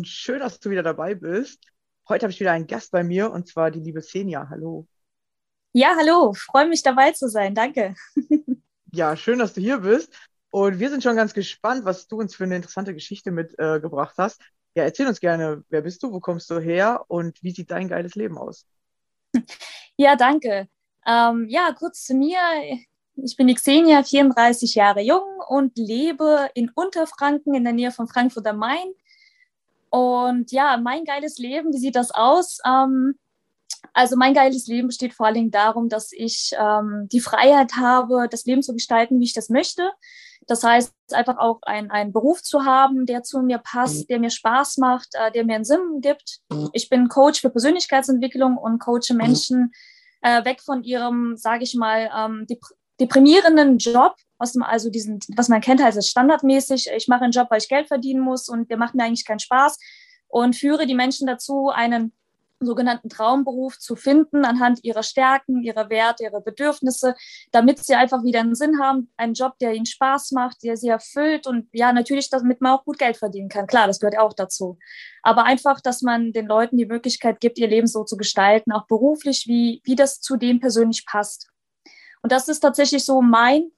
[0.00, 1.62] und schön, dass du wieder dabei bist.
[2.08, 4.48] Heute habe ich wieder einen Gast bei mir und zwar die liebe Senja.
[4.48, 4.86] Hallo.
[5.72, 7.54] Ja, hallo, freue mich dabei zu sein.
[7.54, 7.94] Danke.
[8.92, 10.12] Ja, schön, dass du hier bist.
[10.50, 14.22] Und wir sind schon ganz gespannt, was du uns für eine interessante Geschichte mitgebracht äh,
[14.22, 14.40] hast.
[14.74, 17.86] Ja, erzähl uns gerne, wer bist du, wo kommst du her und wie sieht dein
[17.86, 18.66] geiles Leben aus?
[19.96, 20.66] Ja, danke.
[21.06, 22.40] Ähm, ja, kurz zu mir.
[23.14, 28.08] Ich bin die Xenia, 34 Jahre jung und lebe in Unterfranken in der Nähe von
[28.08, 28.92] Frankfurt am Main.
[29.90, 32.58] Und ja, mein geiles Leben, wie sieht das aus?
[32.64, 33.14] Ähm,
[33.92, 38.28] also mein geiles Leben besteht vor allen Dingen darum, dass ich ähm, die Freiheit habe,
[38.30, 39.90] das Leben zu gestalten, wie ich das möchte.
[40.46, 44.30] Das heißt, einfach auch ein, einen Beruf zu haben, der zu mir passt, der mir
[44.30, 46.40] Spaß macht, äh, der mir einen Sinn gibt.
[46.72, 49.72] Ich bin Coach für Persönlichkeitsentwicklung und coache Menschen
[50.22, 52.60] äh, weg von ihrem, sage ich mal, ähm, dep
[53.00, 56.90] deprimierenden Job, aus dem, also diesen, was man kennt als standardmäßig.
[56.96, 59.38] Ich mache einen Job, weil ich Geld verdienen muss und der macht mir eigentlich keinen
[59.38, 59.78] Spaß
[60.28, 62.12] und führe die Menschen dazu, einen
[62.62, 67.14] sogenannten Traumberuf zu finden anhand ihrer Stärken, ihrer Werte, ihrer Bedürfnisse,
[67.52, 70.88] damit sie einfach wieder einen Sinn haben, einen Job, der ihnen Spaß macht, der sie
[70.88, 73.66] erfüllt und ja, natürlich, damit man auch gut Geld verdienen kann.
[73.66, 74.78] Klar, das gehört auch dazu.
[75.22, 78.86] Aber einfach, dass man den Leuten die Möglichkeit gibt, ihr Leben so zu gestalten, auch
[78.86, 81.48] beruflich, wie, wie das zu dem persönlich passt.
[82.22, 83.70] Und das ist tatsächlich so mein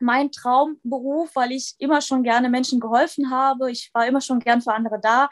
[0.00, 3.70] mein Traumberuf, weil ich immer schon gerne Menschen geholfen habe.
[3.70, 5.28] Ich war immer schon gern für andere da.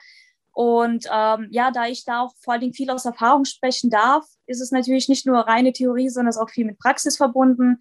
[0.53, 4.25] Und ähm, ja, da ich da auch vor allen Dingen viel aus Erfahrung sprechen darf,
[4.47, 7.79] ist es natürlich nicht nur reine Theorie, sondern es ist auch viel mit Praxis verbunden.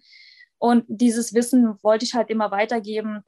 [0.58, 3.24] Und dieses Wissen wollte ich halt immer weitergeben.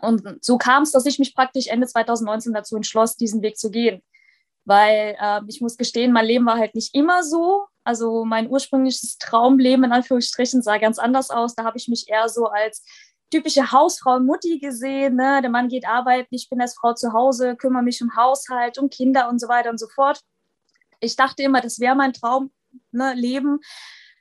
[0.00, 3.70] Und so kam es, dass ich mich praktisch Ende 2019 dazu entschloss, diesen Weg zu
[3.70, 4.02] gehen.
[4.64, 7.66] Weil äh, ich muss gestehen, mein Leben war halt nicht immer so.
[7.84, 11.54] Also mein ursprüngliches Traumleben in Anführungsstrichen sah ganz anders aus.
[11.54, 12.84] Da habe ich mich eher so als
[13.30, 15.16] typische Hausfrau Mutti gesehen.
[15.16, 15.40] Ne?
[15.42, 18.90] Der Mann geht arbeiten, ich bin als Frau zu Hause, kümmere mich um Haushalt, um
[18.90, 20.20] Kinder und so weiter und so fort.
[21.00, 22.50] Ich dachte immer, das wäre mein Traumleben.
[22.92, 23.60] Ne,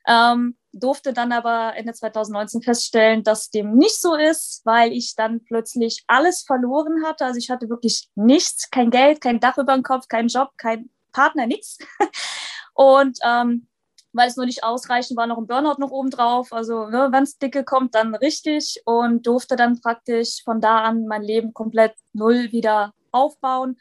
[0.08, 5.44] ähm, durfte dann aber Ende 2019 feststellen, dass dem nicht so ist, weil ich dann
[5.44, 7.26] plötzlich alles verloren hatte.
[7.26, 10.90] Also ich hatte wirklich nichts, kein Geld, kein Dach über dem Kopf, kein Job, kein
[11.12, 11.80] Partner, nichts.
[12.80, 13.68] Und ähm,
[14.14, 16.54] weil es nur nicht ausreichend war, noch ein Burnout noch oben drauf.
[16.54, 21.06] Also ne, wenn es dicke kommt, dann richtig und durfte dann praktisch von da an
[21.06, 23.78] mein Leben komplett null wieder aufbauen.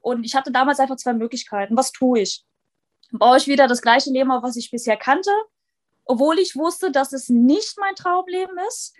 [0.00, 1.78] Und ich hatte damals einfach zwei Möglichkeiten.
[1.78, 2.44] Was tue ich?
[3.10, 5.30] Baue ich wieder das gleiche Leben auf, was ich bisher kannte,
[6.04, 8.94] obwohl ich wusste, dass es nicht mein Traumleben ist?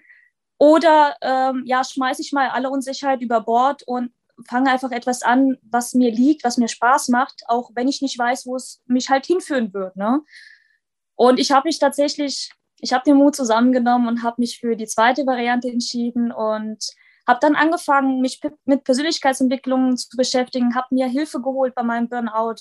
[0.57, 4.15] Oder ähm, ja, schmeiße ich mal alle Unsicherheit über Bord und
[4.49, 8.19] fange einfach etwas an, was mir liegt, was mir Spaß macht, auch wenn ich nicht
[8.19, 9.97] weiß, wo es mich halt hinführen wird.
[9.97, 10.21] Ne?
[11.15, 14.87] Und ich habe mich tatsächlich, ich habe den Mut zusammengenommen und habe mich für die
[14.87, 16.85] zweite Variante entschieden und
[17.27, 22.57] habe dann angefangen, mich mit Persönlichkeitsentwicklung zu beschäftigen, habe mir Hilfe geholt bei meinem Burnout,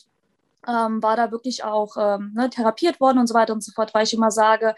[0.67, 3.93] ähm, war da wirklich auch ähm, ne, therapiert worden und so weiter und so fort,
[3.93, 4.75] weil ich immer sage,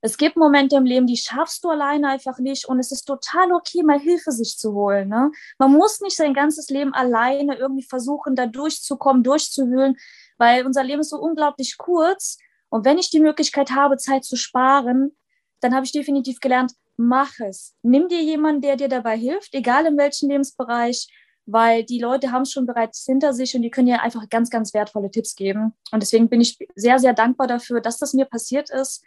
[0.00, 3.52] es gibt Momente im Leben, die schaffst du alleine einfach nicht und es ist total
[3.52, 5.08] okay, mal Hilfe sich zu holen.
[5.08, 5.32] Ne?
[5.58, 9.96] Man muss nicht sein ganzes Leben alleine irgendwie versuchen, da durchzukommen, durchzuwühlen,
[10.36, 12.38] weil unser Leben ist so unglaublich kurz
[12.70, 15.16] und wenn ich die Möglichkeit habe, Zeit zu sparen,
[15.60, 17.74] dann habe ich definitiv gelernt, mach es.
[17.82, 21.08] Nimm dir jemanden, der dir dabei hilft, egal in welchem Lebensbereich,
[21.46, 24.50] weil die Leute haben es schon bereits hinter sich und die können dir einfach ganz,
[24.50, 25.72] ganz wertvolle Tipps geben.
[25.90, 29.02] Und deswegen bin ich sehr, sehr dankbar dafür, dass das mir passiert ist,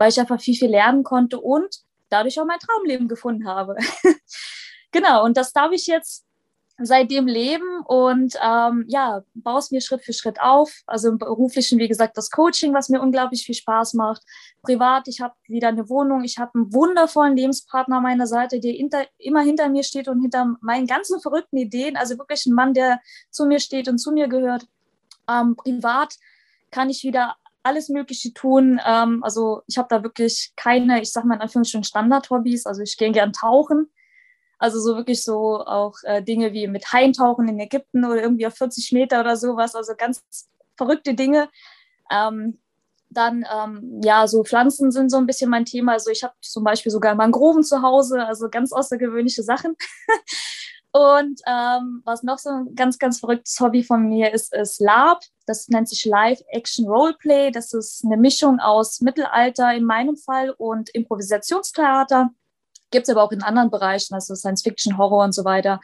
[0.00, 1.76] weil ich einfach viel, viel lernen konnte und
[2.08, 3.76] dadurch auch mein Traumleben gefunden habe.
[4.92, 6.24] genau, und das darf ich jetzt
[6.82, 10.72] seitdem leben und ähm, ja, baue es mir Schritt für Schritt auf.
[10.86, 14.22] Also im beruflichen, wie gesagt, das Coaching, was mir unglaublich viel Spaß macht.
[14.62, 18.72] Privat, ich habe wieder eine Wohnung, ich habe einen wundervollen Lebenspartner an meiner Seite, der
[18.72, 21.98] hinter, immer hinter mir steht und hinter meinen ganzen verrückten Ideen.
[21.98, 24.66] Also wirklich ein Mann, der zu mir steht und zu mir gehört.
[25.28, 26.14] Ähm, privat
[26.70, 28.80] kann ich wieder alles Mögliche tun.
[28.86, 32.66] Ähm, also ich habe da wirklich keine, ich sage mal in Anführungsstrichen Standard-Hobbys.
[32.66, 33.90] Also ich gehe gern tauchen
[34.60, 38.54] also so wirklich so auch äh, Dinge wie mit Haintauchen in Ägypten oder irgendwie auf
[38.54, 39.74] 40 Meter oder sowas.
[39.74, 40.22] Also ganz
[40.76, 41.48] verrückte Dinge.
[42.12, 42.58] Ähm,
[43.08, 45.92] dann, ähm, ja, so Pflanzen sind so ein bisschen mein Thema.
[45.92, 49.76] Also ich habe zum Beispiel sogar Mangroven zu Hause, also ganz außergewöhnliche Sachen.
[50.92, 55.20] Und ähm, was noch so ein ganz, ganz verrücktes Hobby von mir ist, ist Lab.
[55.46, 57.52] Das nennt sich Live Action Roleplay.
[57.52, 62.30] Das ist eine Mischung aus Mittelalter in meinem Fall und Improvisationstheater.
[62.90, 65.80] Gibt es aber auch in anderen Bereichen, also Science Fiction, Horror und so weiter,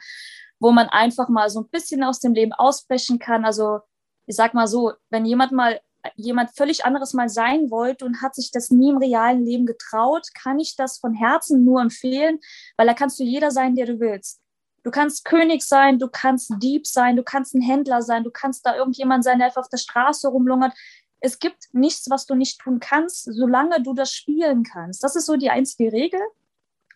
[0.59, 3.45] wo man einfach mal so ein bisschen aus dem Leben ausbrechen kann.
[3.45, 3.79] Also
[4.25, 5.79] ich sag mal so, wenn jemand mal
[6.15, 10.27] jemand völlig anderes mal sein wollte und hat sich das nie im realen Leben getraut,
[10.33, 12.39] kann ich das von Herzen nur empfehlen,
[12.77, 14.41] weil da kannst du jeder sein, der du willst.
[14.83, 18.65] Du kannst König sein, du kannst Dieb sein, du kannst ein Händler sein, du kannst
[18.65, 20.73] da irgendjemand sein, der einfach auf der Straße rumlungert.
[21.19, 25.03] Es gibt nichts, was du nicht tun kannst, solange du das spielen kannst.
[25.03, 26.19] Das ist so die einzige Regel.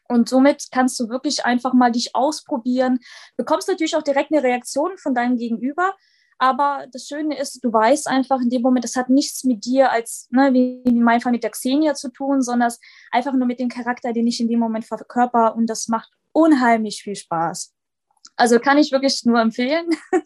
[0.08, 3.00] Und somit kannst du wirklich einfach mal dich ausprobieren.
[3.38, 5.94] Bekommst natürlich auch direkt eine Reaktion von deinem Gegenüber.
[6.38, 9.92] Aber das Schöne ist, du weißt einfach in dem Moment, das hat nichts mit dir
[9.92, 12.74] als, ne, wie in meinem Fall mit der Xenia zu tun, sondern
[13.12, 15.56] einfach nur mit dem Charakter, den ich in dem Moment verkörper.
[15.56, 17.74] Und das macht unheimlich viel Spaß.
[18.36, 19.88] Also kann ich wirklich nur empfehlen.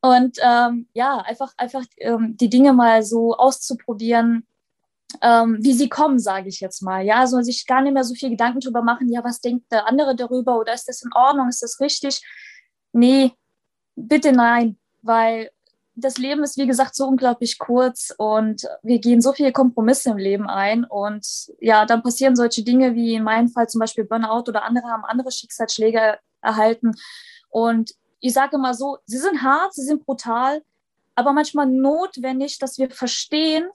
[0.00, 4.46] Und ähm, ja, einfach, einfach ähm, die Dinge mal so auszuprobieren,
[5.22, 7.04] ähm, wie sie kommen, sage ich jetzt mal.
[7.04, 9.86] Ja, soll sich gar nicht mehr so viel Gedanken darüber machen, ja, was denkt der
[9.86, 12.20] andere darüber oder ist das in Ordnung, ist das richtig?
[12.92, 13.32] Nee,
[13.96, 15.50] bitte nein, weil
[15.96, 20.16] das Leben ist, wie gesagt, so unglaublich kurz und wir gehen so viele Kompromisse im
[20.16, 21.26] Leben ein und
[21.60, 25.04] ja, dann passieren solche Dinge wie in meinem Fall zum Beispiel Burnout oder andere haben
[25.04, 26.92] andere Schicksalsschläge erhalten
[27.48, 30.62] und ich sage mal so, sie sind hart, sie sind brutal,
[31.14, 33.68] aber manchmal notwendig, dass wir verstehen,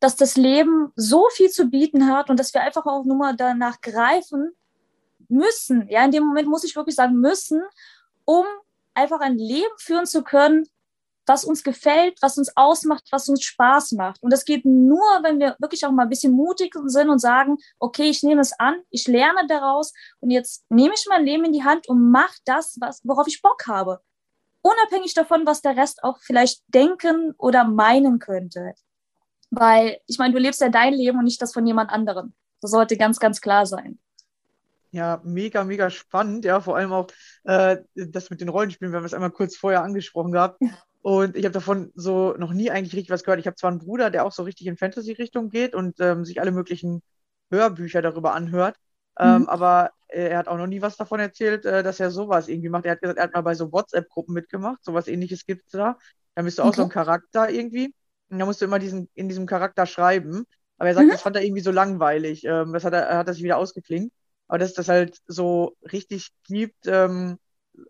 [0.00, 3.36] dass das Leben so viel zu bieten hat und dass wir einfach auch nur mal
[3.36, 4.50] danach greifen
[5.28, 5.88] müssen.
[5.88, 7.62] Ja, in dem Moment muss ich wirklich sagen müssen,
[8.24, 8.44] um
[8.94, 10.66] einfach ein Leben führen zu können,
[11.32, 14.22] was uns gefällt, was uns ausmacht, was uns Spaß macht.
[14.22, 17.56] Und das geht nur, wenn wir wirklich auch mal ein bisschen mutig sind und sagen,
[17.78, 21.52] okay, ich nehme es an, ich lerne daraus und jetzt nehme ich mein Leben in
[21.52, 24.00] die Hand und mache das, was, worauf ich Bock habe.
[24.60, 28.74] Unabhängig davon, was der Rest auch vielleicht denken oder meinen könnte.
[29.50, 32.34] Weil ich meine, du lebst ja dein Leben und nicht das von jemand anderem.
[32.60, 33.98] Das sollte ganz, ganz klar sein.
[34.90, 36.44] Ja, mega, mega spannend.
[36.44, 37.06] Ja, vor allem auch
[37.44, 38.92] äh, das mit den Rollenspielen.
[38.92, 40.60] Wir haben es einmal kurz vorher angesprochen gehabt.
[41.02, 43.40] Und ich habe davon so noch nie eigentlich richtig was gehört.
[43.40, 46.40] Ich habe zwar einen Bruder, der auch so richtig in Fantasy-Richtung geht und ähm, sich
[46.40, 47.02] alle möglichen
[47.50, 48.76] Hörbücher darüber anhört.
[49.18, 49.48] Ähm, mhm.
[49.48, 52.68] aber äh, er hat auch noch nie was davon erzählt, äh, dass er sowas irgendwie
[52.68, 52.86] macht.
[52.86, 54.82] Er hat gesagt, er hat mal bei so WhatsApp-Gruppen mitgemacht.
[54.84, 55.98] Sowas ähnliches gibt es da.
[56.34, 56.76] Da bist du auch okay.
[56.76, 57.94] so ein Charakter irgendwie.
[58.30, 60.44] Und da musst du immer diesen, in diesem Charakter schreiben.
[60.78, 61.10] Aber er sagt, mhm.
[61.10, 62.44] das fand er irgendwie so langweilig.
[62.44, 64.12] Ähm, das hat er, er hat das wieder ausgeklingt.
[64.48, 67.38] Aber dass das halt so richtig gibt, ähm,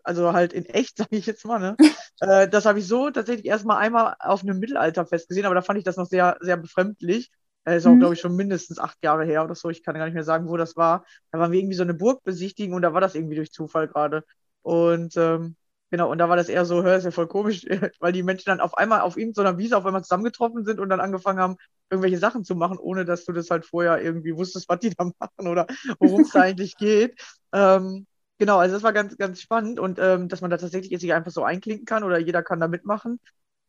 [0.03, 1.77] also halt in echt, sage ich jetzt mal, ne?
[2.19, 5.79] äh, das habe ich so tatsächlich erstmal einmal auf einem Mittelalterfest gesehen, aber da fand
[5.79, 7.31] ich das noch sehr, sehr befremdlich.
[7.65, 7.99] Äh, ist auch, Mhm.
[7.99, 9.69] glaube ich, schon mindestens acht Jahre her oder so.
[9.69, 11.05] Ich kann gar nicht mehr sagen, wo das war.
[11.31, 13.87] Da waren wir irgendwie so eine Burg besichtigen und da war das irgendwie durch Zufall
[13.87, 14.23] gerade.
[14.61, 15.55] Und ähm,
[15.91, 17.65] genau, und da war das eher so, hör, ist ja voll komisch,
[17.99, 20.99] weil die Menschen dann auf einmal auf irgendeiner Wiese auf einmal zusammengetroffen sind und dann
[21.01, 21.55] angefangen haben,
[21.89, 25.05] irgendwelche Sachen zu machen, ohne dass du das halt vorher irgendwie wusstest, was die da
[25.19, 25.67] machen oder
[25.99, 27.19] worum es da eigentlich geht.
[27.53, 31.01] Ähm, genau, also das war ganz, ganz spannend und ähm, dass man da tatsächlich jetzt
[31.01, 33.19] sich einfach so einklinken kann oder jeder kann da mitmachen,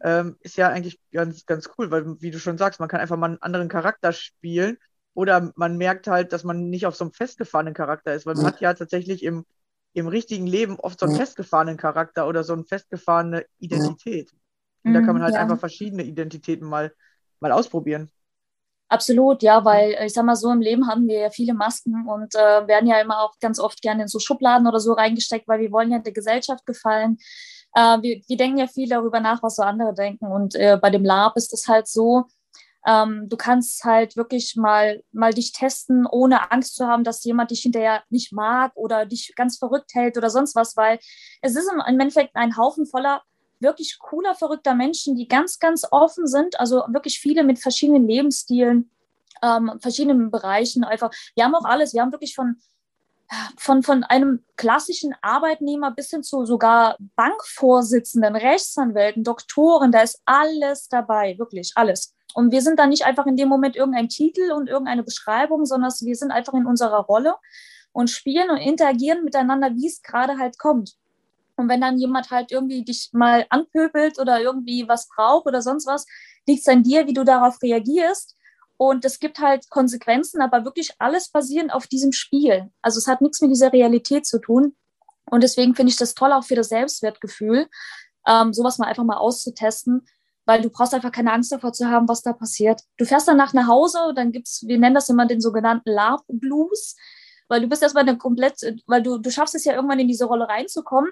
[0.02, 3.16] ähm, ist ja eigentlich ganz, ganz cool, weil, wie du schon sagst, man kann einfach
[3.16, 4.78] mal einen anderen Charakter spielen
[5.14, 8.46] oder man merkt halt, dass man nicht auf so einem festgefahrenen Charakter ist, weil man
[8.46, 9.46] hat ja tatsächlich im,
[9.94, 14.32] im richtigen Leben oft so einen festgefahrenen Charakter oder so eine festgefahrene Identität.
[14.84, 15.40] Und da kann man halt Ja.
[15.40, 16.92] einfach verschiedene Identitäten mal,
[17.40, 18.10] mal ausprobieren.
[18.94, 22.06] Absolut, ja, weil äh, ich sag mal so, im Leben haben wir ja viele Masken
[22.08, 25.48] und äh, werden ja immer auch ganz oft gerne in so Schubladen oder so reingesteckt,
[25.48, 27.18] weil wir wollen ja der Gesellschaft gefallen.
[27.74, 30.26] Äh, wir, wir denken ja viel darüber nach, was so andere denken.
[30.26, 32.26] Und äh, bei dem Lab ist es halt so,
[32.86, 37.50] ähm, du kannst halt wirklich mal, mal dich testen, ohne Angst zu haben, dass jemand
[37.50, 41.00] dich hinterher nicht mag oder dich ganz verrückt hält oder sonst was, weil
[41.42, 43.22] es ist im im Endeffekt ein Haufen voller
[43.64, 46.60] wirklich cooler, verrückter Menschen, die ganz, ganz offen sind.
[46.60, 48.90] Also wirklich viele mit verschiedenen Lebensstilen,
[49.42, 50.84] ähm, verschiedenen Bereichen.
[50.84, 51.92] Einfach, wir haben auch alles.
[51.92, 52.56] Wir haben wirklich von,
[53.56, 59.90] von, von einem klassischen Arbeitnehmer bis hin zu sogar Bankvorsitzenden, Rechtsanwälten, Doktoren.
[59.90, 62.14] Da ist alles dabei, wirklich alles.
[62.34, 65.92] Und wir sind da nicht einfach in dem Moment irgendein Titel und irgendeine Beschreibung, sondern
[66.00, 67.36] wir sind einfach in unserer Rolle
[67.92, 70.96] und spielen und interagieren miteinander, wie es gerade halt kommt.
[71.56, 75.86] Und wenn dann jemand halt irgendwie dich mal anpöbelt oder irgendwie was braucht oder sonst
[75.86, 76.06] was,
[76.46, 78.36] liegt es an dir, wie du darauf reagierst.
[78.76, 82.70] Und es gibt halt Konsequenzen, aber wirklich alles basierend auf diesem Spiel.
[82.82, 84.74] Also es hat nichts mit dieser Realität zu tun.
[85.30, 87.68] Und deswegen finde ich das toll auch für das Selbstwertgefühl,
[88.26, 90.06] ähm, sowas mal einfach mal auszutesten,
[90.44, 92.82] weil du brauchst einfach keine Angst davor zu haben, was da passiert.
[92.98, 96.96] Du fährst danach nach Hause, dann gibt's, wir nennen das immer den sogenannten Love Blues,
[97.48, 100.26] weil du bist erstmal eine komplett, weil du, du schaffst es ja irgendwann in diese
[100.26, 101.10] Rolle reinzukommen.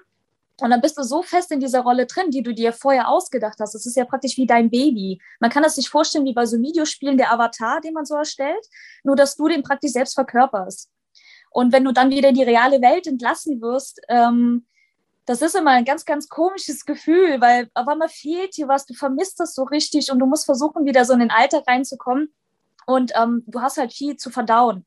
[0.63, 3.59] Und dann bist du so fest in dieser Rolle drin, die du dir vorher ausgedacht
[3.59, 3.75] hast.
[3.75, 5.19] Das ist ja praktisch wie dein Baby.
[5.41, 8.65] Man kann das sich vorstellen wie bei so Videospielen der Avatar, den man so erstellt,
[9.03, 10.89] nur dass du den praktisch selbst verkörperst.
[11.51, 14.65] Und wenn du dann wieder in die reale Welt entlassen wirst, ähm,
[15.25, 18.93] das ist immer ein ganz, ganz komisches Gefühl, weil auf einmal fehlt dir was, du
[18.93, 22.33] vermisst das so richtig und du musst versuchen, wieder so in den Alltag reinzukommen.
[22.85, 24.85] Und ähm, du hast halt viel zu verdauen,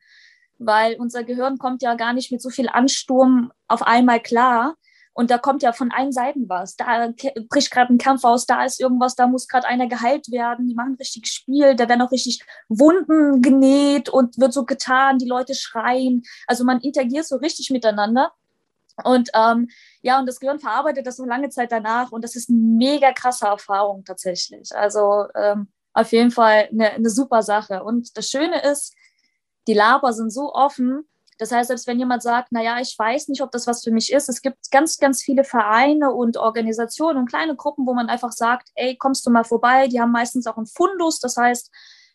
[0.57, 4.77] weil unser Gehirn kommt ja gar nicht mit so viel Ansturm auf einmal klar.
[5.17, 6.77] Und da kommt ja von allen Seiten was.
[6.77, 7.09] Da
[7.49, 10.69] bricht gerade ein Kampf aus, da ist irgendwas, da muss gerade einer geheilt werden.
[10.69, 15.27] Die machen richtig Spiel, da werden auch richtig Wunden genäht und wird so getan, die
[15.27, 16.23] Leute schreien.
[16.47, 18.33] Also man interagiert so richtig miteinander.
[19.05, 19.71] Und ähm,
[20.03, 22.13] ja, und das Gehirn verarbeitet das so lange Zeit danach.
[22.13, 24.77] Und das ist eine mega krasse Erfahrung tatsächlich.
[24.77, 27.83] Also ähm, auf jeden Fall eine, eine super Sache.
[27.85, 28.95] Und das Schöne ist,
[29.67, 31.09] die Laber sind so offen,
[31.39, 34.13] das heißt, selbst wenn jemand sagt, naja, ich weiß nicht, ob das was für mich
[34.13, 38.33] ist, es gibt ganz, ganz viele Vereine und Organisationen und kleine Gruppen, wo man einfach
[38.33, 39.89] sagt, ey, kommst du mal vorbei?
[39.89, 41.21] Die haben meistens auch einen Fundus.
[41.21, 41.71] Das heißt,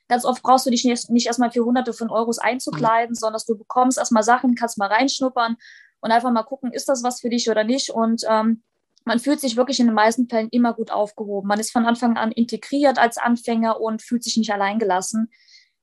[0.08, 3.58] ganz oft brauchst du dich nicht, nicht erstmal für hunderte von Euros einzukleiden, sondern du
[3.58, 5.56] bekommst erstmal Sachen, kannst mal reinschnuppern
[6.00, 7.92] und einfach mal gucken, ist das was für dich oder nicht.
[7.92, 8.64] Und ähm,
[9.06, 11.48] man fühlt sich wirklich in den meisten Fällen immer gut aufgehoben.
[11.48, 15.30] Man ist von Anfang an integriert als Anfänger und fühlt sich nicht alleingelassen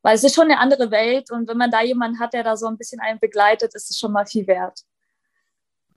[0.08, 2.56] weil es ist schon eine andere Welt und wenn man da jemanden hat, der da
[2.56, 4.80] so ein bisschen einen begleitet, ist es schon mal viel wert.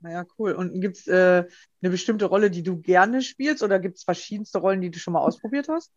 [0.02, 0.52] Naja, cool.
[0.52, 1.46] Und gibt es äh,
[1.80, 5.14] eine bestimmte Rolle, die du gerne spielst oder gibt es verschiedenste Rollen, die du schon
[5.14, 5.92] mal ausprobiert hast?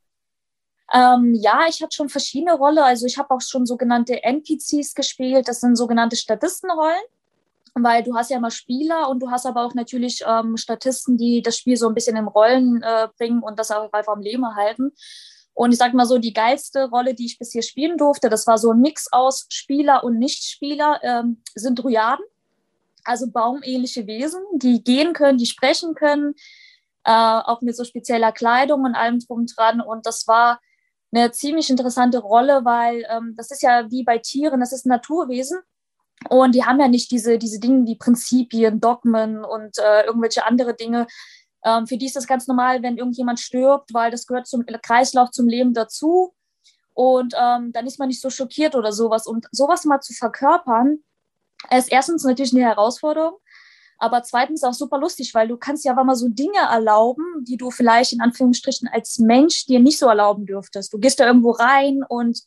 [0.93, 2.77] Ähm, ja, ich hatte schon verschiedene Rollen.
[2.77, 5.49] Also ich habe auch schon sogenannte NPCs gespielt.
[5.49, 7.03] Das sind sogenannte Statistenrollen,
[7.73, 11.41] weil du hast ja mal Spieler und du hast aber auch natürlich ähm, Statisten, die
[11.41, 14.43] das Spiel so ein bisschen in Rollen äh, bringen und das auch einfach am Leben
[14.43, 14.93] erhalten.
[15.55, 18.57] Und ich sag mal so, die geilste Rolle, die ich bisher spielen durfte, das war
[18.57, 22.25] so ein Mix aus Spieler und Nichtspieler, ähm, sind Dryaden,
[23.05, 26.33] also baumähnliche Wesen, die gehen können, die sprechen können,
[27.05, 29.79] äh, auch mit so spezieller Kleidung und allem drum dran.
[29.79, 30.59] Und das war
[31.13, 34.89] eine ziemlich interessante Rolle, weil ähm, das ist ja wie bei Tieren, das ist ein
[34.89, 35.59] Naturwesen.
[36.29, 40.75] Und die haben ja nicht diese, diese Dinge wie Prinzipien, Dogmen und äh, irgendwelche andere
[40.75, 41.07] Dinge,
[41.65, 45.31] ähm, für die ist das ganz normal, wenn irgendjemand stirbt, weil das gehört zum Kreislauf,
[45.31, 46.33] zum Leben dazu.
[46.93, 49.27] Und ähm, dann ist man nicht so schockiert oder sowas.
[49.27, 50.99] Und sowas mal zu verkörpern,
[51.75, 53.37] ist erstens natürlich eine Herausforderung,
[53.97, 57.57] aber zweitens auch super lustig, weil du kannst ja aber mal so Dinge erlauben, die
[57.57, 60.93] du vielleicht in Anführungsstrichen als Mensch dir nicht so erlauben dürftest.
[60.93, 62.41] Du gehst da irgendwo rein und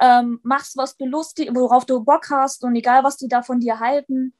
[0.00, 3.60] ähm, machst, was du lustig, worauf du Bock hast und egal, was die da von
[3.60, 4.34] dir halten.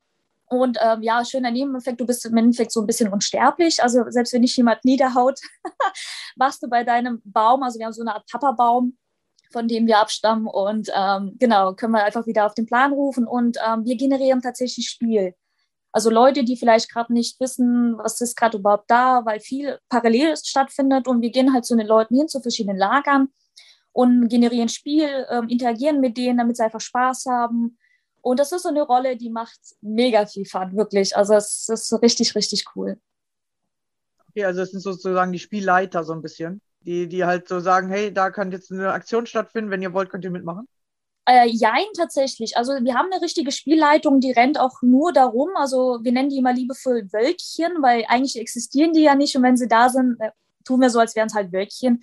[0.52, 3.82] Und ähm, ja, schöner Nebeneffekt, du bist im Endeffekt so ein bisschen unsterblich.
[3.82, 5.40] Also selbst wenn dich jemand niederhaut,
[6.36, 8.98] wachst du bei deinem Baum, also wir haben so eine Art Papa-Baum,
[9.50, 10.46] von dem wir abstammen.
[10.46, 13.26] Und ähm, genau, können wir einfach wieder auf den Plan rufen.
[13.26, 15.34] Und ähm, wir generieren tatsächlich Spiel.
[15.90, 20.36] Also Leute, die vielleicht gerade nicht wissen, was ist gerade überhaupt da, weil viel parallel
[20.36, 21.08] stattfindet.
[21.08, 23.28] Und wir gehen halt zu den Leuten hin, zu verschiedenen Lagern
[23.92, 27.78] und generieren Spiel, ähm, interagieren mit denen, damit sie einfach Spaß haben.
[28.22, 31.16] Und das ist so eine Rolle, die macht mega viel Fun, wirklich.
[31.16, 32.98] Also es ist richtig, richtig cool.
[34.30, 37.90] Okay, also es sind sozusagen die Spielleiter so ein bisschen, die, die halt so sagen,
[37.90, 40.68] hey, da kann jetzt eine Aktion stattfinden, wenn ihr wollt, könnt ihr mitmachen.
[41.26, 42.56] Äh, jein, tatsächlich.
[42.56, 45.50] Also wir haben eine richtige Spielleitung, die rennt auch nur darum.
[45.56, 49.36] Also wir nennen die immer liebevoll Wölkchen, weil eigentlich existieren die ja nicht.
[49.36, 50.30] Und wenn sie da sind, äh,
[50.64, 52.00] tun wir so, als wären es halt Wölkchen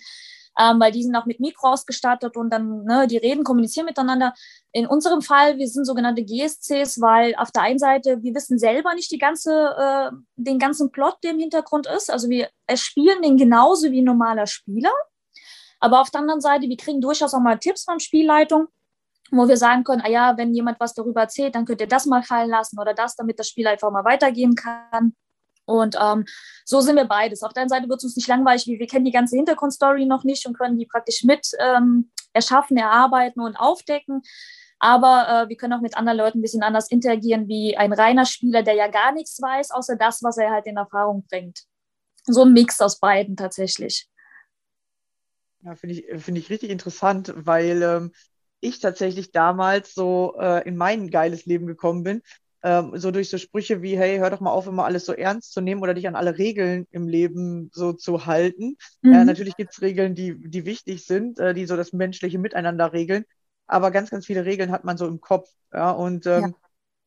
[0.58, 4.34] ähm, weil die sind auch mit Mikro ausgestattet und dann, ne, die reden, kommunizieren miteinander.
[4.72, 8.94] In unserem Fall, wir sind sogenannte GSCs, weil auf der einen Seite, wir wissen selber
[8.94, 12.10] nicht die ganze, äh, den ganzen Plot, der im Hintergrund ist.
[12.10, 14.92] Also wir spielen den genauso wie ein normaler Spieler.
[15.78, 18.68] Aber auf der anderen Seite, wir kriegen durchaus auch mal Tipps von Spielleitung,
[19.30, 22.04] wo wir sagen können, ah ja, wenn jemand was darüber erzählt, dann könnt ihr das
[22.06, 25.14] mal fallen lassen oder das, damit das Spiel einfach mal weitergehen kann.
[25.70, 26.24] Und ähm,
[26.64, 27.42] so sind wir beides.
[27.42, 30.04] Auf der einen Seite wird es uns nicht langweilig, wie wir kennen die ganze Hintergrundstory
[30.04, 34.22] noch nicht und können die praktisch mit ähm, erschaffen, erarbeiten und aufdecken.
[34.80, 38.26] Aber äh, wir können auch mit anderen Leuten ein bisschen anders interagieren, wie ein reiner
[38.26, 41.60] Spieler, der ja gar nichts weiß, außer das, was er halt in Erfahrung bringt.
[42.24, 44.08] So ein Mix aus beiden tatsächlich.
[45.62, 48.12] Ja, finde ich, find ich richtig interessant, weil ähm,
[48.60, 52.22] ich tatsächlich damals so äh, in mein geiles Leben gekommen bin
[52.62, 55.52] ähm, so durch so Sprüche wie, hey, hör doch mal auf, immer alles so ernst
[55.52, 58.76] zu nehmen oder dich an alle Regeln im Leben so zu halten.
[59.02, 59.12] Mhm.
[59.12, 62.92] Äh, natürlich gibt es Regeln, die, die wichtig sind, äh, die so das menschliche Miteinander
[62.92, 63.24] regeln,
[63.66, 65.48] aber ganz, ganz viele Regeln hat man so im Kopf.
[65.72, 66.52] Ja, und ähm, ja.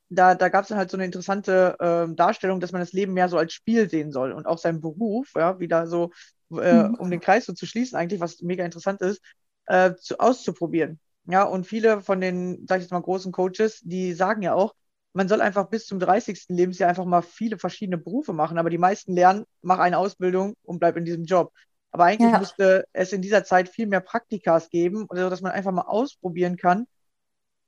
[0.10, 3.14] da, da gab es dann halt so eine interessante äh, Darstellung, dass man das Leben
[3.14, 6.12] mehr so als Spiel sehen soll und auch seinen Beruf, ja, wieder so,
[6.52, 6.96] äh, mhm.
[6.96, 9.22] um den Kreis so zu schließen, eigentlich, was mega interessant ist,
[9.66, 11.00] äh, zu, auszuprobieren.
[11.26, 14.74] Ja, und viele von den, sag ich jetzt mal, großen Coaches, die sagen ja auch,
[15.14, 16.46] man soll einfach bis zum 30.
[16.50, 20.80] Lebensjahr einfach mal viele verschiedene Berufe machen, aber die meisten lernen, mach eine Ausbildung und
[20.80, 21.54] bleib in diesem Job.
[21.92, 22.40] Aber eigentlich ja.
[22.40, 26.58] müsste es in dieser Zeit viel mehr Praktikas geben, so dass man einfach mal ausprobieren
[26.58, 26.88] kann,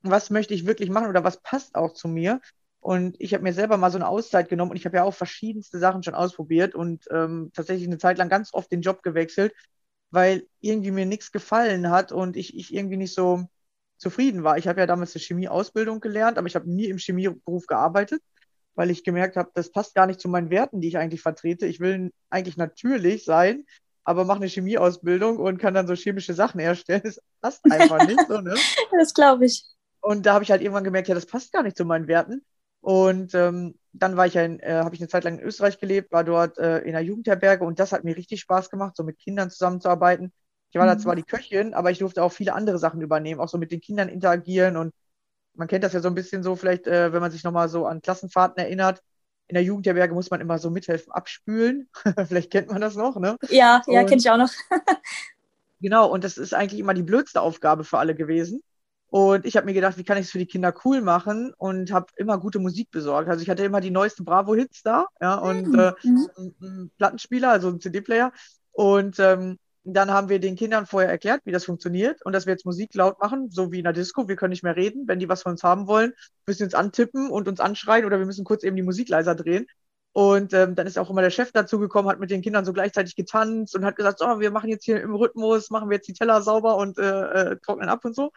[0.01, 2.41] was möchte ich wirklich machen oder was passt auch zu mir.
[2.79, 5.13] Und ich habe mir selber mal so eine Auszeit genommen und ich habe ja auch
[5.13, 9.53] verschiedenste Sachen schon ausprobiert und ähm, tatsächlich eine Zeit lang ganz oft den Job gewechselt,
[10.11, 13.45] weil irgendwie mir nichts gefallen hat und ich, ich irgendwie nicht so,
[13.97, 14.57] zufrieden war.
[14.57, 18.21] Ich habe ja damals eine Chemieausbildung gelernt, aber ich habe nie im Chemieberuf gearbeitet,
[18.75, 21.65] weil ich gemerkt habe, das passt gar nicht zu meinen Werten, die ich eigentlich vertrete.
[21.65, 23.65] Ich will eigentlich natürlich sein,
[24.03, 27.01] aber mache eine Chemieausbildung und kann dann so chemische Sachen herstellen.
[27.03, 28.55] Das passt einfach nicht so, ne?
[28.99, 29.63] Das glaube ich.
[30.01, 32.45] Und da habe ich halt irgendwann gemerkt, ja, das passt gar nicht zu meinen Werten.
[32.81, 35.79] Und ähm, dann war ich ja in, äh, habe ich eine Zeit lang in Österreich
[35.79, 39.03] gelebt, war dort äh, in einer Jugendherberge und das hat mir richtig Spaß gemacht, so
[39.03, 40.31] mit Kindern zusammenzuarbeiten.
[40.75, 40.99] Ich war da mhm.
[40.99, 43.79] zwar die Köchin, aber ich durfte auch viele andere Sachen übernehmen, auch so mit den
[43.79, 44.93] Kindern interagieren und
[45.53, 47.85] man kennt das ja so ein bisschen so, vielleicht, äh, wenn man sich nochmal so
[47.85, 49.01] an Klassenfahrten erinnert.
[49.47, 51.87] In der Jugendherberge muss man immer so mithelfen, abspülen.
[52.27, 53.37] vielleicht kennt man das noch, ne?
[53.47, 54.49] Ja, ja, kenne ich auch noch.
[55.79, 58.61] genau, und das ist eigentlich immer die blödste Aufgabe für alle gewesen.
[59.07, 61.93] Und ich habe mir gedacht, wie kann ich es für die Kinder cool machen und
[61.93, 63.29] habe immer gute Musik besorgt.
[63.29, 65.79] Also ich hatte immer die neuesten Bravo-Hits da, ja, und mhm.
[65.79, 68.33] äh, einen Plattenspieler, also einen CD-Player.
[68.73, 72.53] Und ähm, dann haben wir den Kindern vorher erklärt, wie das funktioniert und dass wir
[72.53, 74.27] jetzt Musik laut machen, so wie in der Disco.
[74.27, 75.07] Wir können nicht mehr reden.
[75.07, 76.13] Wenn die was von uns haben wollen,
[76.47, 79.35] müssen sie uns antippen und uns anschreien oder wir müssen kurz eben die Musik leiser
[79.35, 79.67] drehen.
[80.13, 83.15] Und ähm, dann ist auch immer der Chef dazugekommen, hat mit den Kindern so gleichzeitig
[83.15, 86.13] getanzt und hat gesagt, so, wir machen jetzt hier im Rhythmus, machen wir jetzt die
[86.13, 88.31] Teller sauber und äh, äh, trocknen ab und so.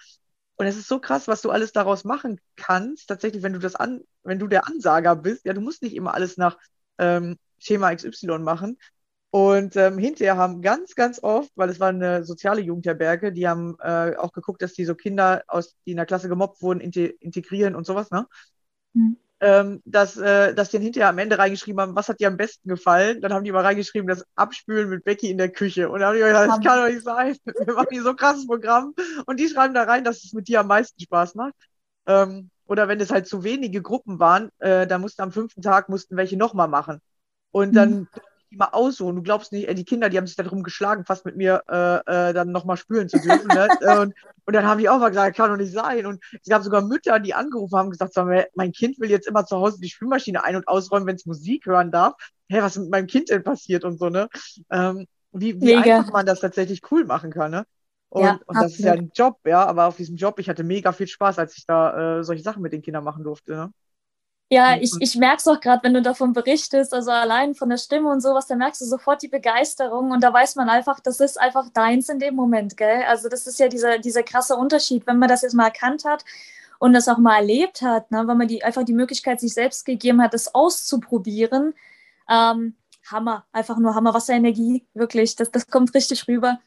[0.57, 3.77] Und es ist so krass, was du alles daraus machen kannst, tatsächlich, wenn du das
[3.77, 5.45] an, wenn du der Ansager bist.
[5.45, 6.59] Ja, du musst nicht immer alles nach
[6.99, 8.77] ähm, Schema XY machen,
[9.31, 13.77] und ähm, hinterher haben ganz, ganz oft, weil es war eine soziale Jugendherberge, die haben
[13.81, 17.75] äh, auch geguckt, dass die so Kinder, aus, die in der Klasse gemobbt wurden, integrieren
[17.75, 18.27] und sowas, ne?
[18.95, 19.19] Mhm.
[19.41, 22.69] Ähm, dass, äh, dass die hinterher am Ende reingeschrieben haben, was hat dir am besten
[22.69, 23.21] gefallen?
[23.21, 25.91] Dann haben die mal reingeschrieben, das Abspülen mit Becky in der Küche.
[25.91, 27.37] Und da habe ich gedacht, das kann doch nicht sein.
[27.67, 28.95] Wir machen hier so ein krasses Programm.
[29.27, 31.55] Und die schreiben da rein, dass es mit dir am meisten Spaß macht.
[32.07, 35.89] Ähm, oder wenn es halt zu wenige Gruppen waren, äh, dann mussten am fünften Tag
[35.89, 37.01] mussten welche nochmal machen.
[37.53, 38.09] Und dann mhm
[38.51, 39.17] die mal aussuchen.
[39.17, 42.29] Du glaubst nicht, ey, die Kinder, die haben sich darum geschlagen, fast mit mir äh,
[42.29, 43.49] äh, dann nochmal spülen zu dürfen.
[43.49, 43.69] ne?
[44.01, 46.07] und, und dann haben die auch mal gesagt, kann doch nicht sein.
[46.07, 48.15] Und es gab sogar Mütter, die angerufen haben, gesagt,
[48.55, 51.67] mein Kind will jetzt immer zu Hause die Spülmaschine ein- und ausräumen, wenn es Musik
[51.67, 52.15] hören darf.
[52.49, 54.29] Hä, was ist mit meinem Kind denn passiert und so, ne?
[54.71, 57.65] Ähm, wie wie einfach man das tatsächlich cool machen kann, ne?
[58.11, 60.65] Und, ja, und das ist ja ein Job, ja, aber auf diesem Job, ich hatte
[60.65, 63.53] mega viel Spaß, als ich da äh, solche Sachen mit den Kindern machen durfte.
[63.53, 63.73] Ne?
[64.51, 67.77] Ja, ich, ich merke es auch gerade, wenn du davon berichtest, also allein von der
[67.77, 71.21] Stimme und sowas, da merkst du sofort die Begeisterung und da weiß man einfach, das
[71.21, 73.03] ist einfach deins in dem Moment, gell?
[73.07, 76.25] Also das ist ja dieser, dieser krasse Unterschied, wenn man das jetzt mal erkannt hat
[76.79, 78.27] und das auch mal erlebt hat, ne?
[78.27, 81.75] wenn man die, einfach die Möglichkeit sich selbst gegeben hat, das auszuprobieren.
[82.31, 82.75] Ähm,
[83.11, 86.59] Hammer, einfach nur Hammer, Wasserenergie, wirklich, das, das kommt richtig rüber.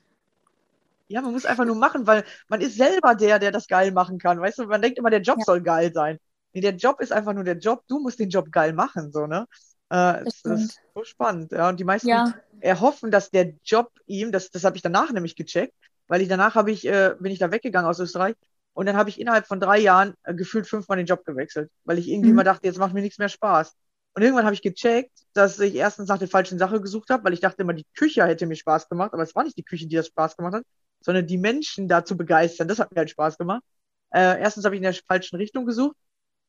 [1.08, 4.18] Ja, man muss einfach nur machen, weil man ist selber der, der das geil machen
[4.18, 4.40] kann.
[4.40, 5.46] Weißt du, man denkt immer, der Job Ja.
[5.46, 6.20] soll geil sein.
[6.54, 7.84] Nee, der Job ist einfach nur der Job.
[7.88, 9.48] Du musst den Job geil machen, so, ne?
[9.90, 10.42] Äh, stimmt.
[10.54, 11.70] ist so spannend, ja.
[11.70, 15.36] Und die meisten Ja, erhoffen, dass der Job ihm, das, das habe ich danach nämlich
[15.36, 15.74] gecheckt,
[16.08, 18.36] weil ich danach habe ich, äh, bin ich da weggegangen aus Österreich
[18.74, 21.98] und dann habe ich innerhalb von drei Jahren äh, gefühlt fünfmal den Job gewechselt, weil
[22.00, 22.32] ich irgendwie Mhm.
[22.32, 23.74] immer dachte, jetzt macht mir nichts mehr Spaß.
[24.14, 27.34] Und irgendwann habe ich gecheckt, dass ich erstens nach der falschen Sache gesucht habe, weil
[27.34, 29.88] ich dachte immer, die Küche hätte mir Spaß gemacht, aber es war nicht die Küche,
[29.88, 30.64] die das Spaß gemacht hat,
[31.02, 32.68] sondern die Menschen da zu begeistern.
[32.68, 33.64] Das hat mir halt Spaß gemacht.
[34.12, 35.96] Äh, erstens habe ich in der falschen Richtung gesucht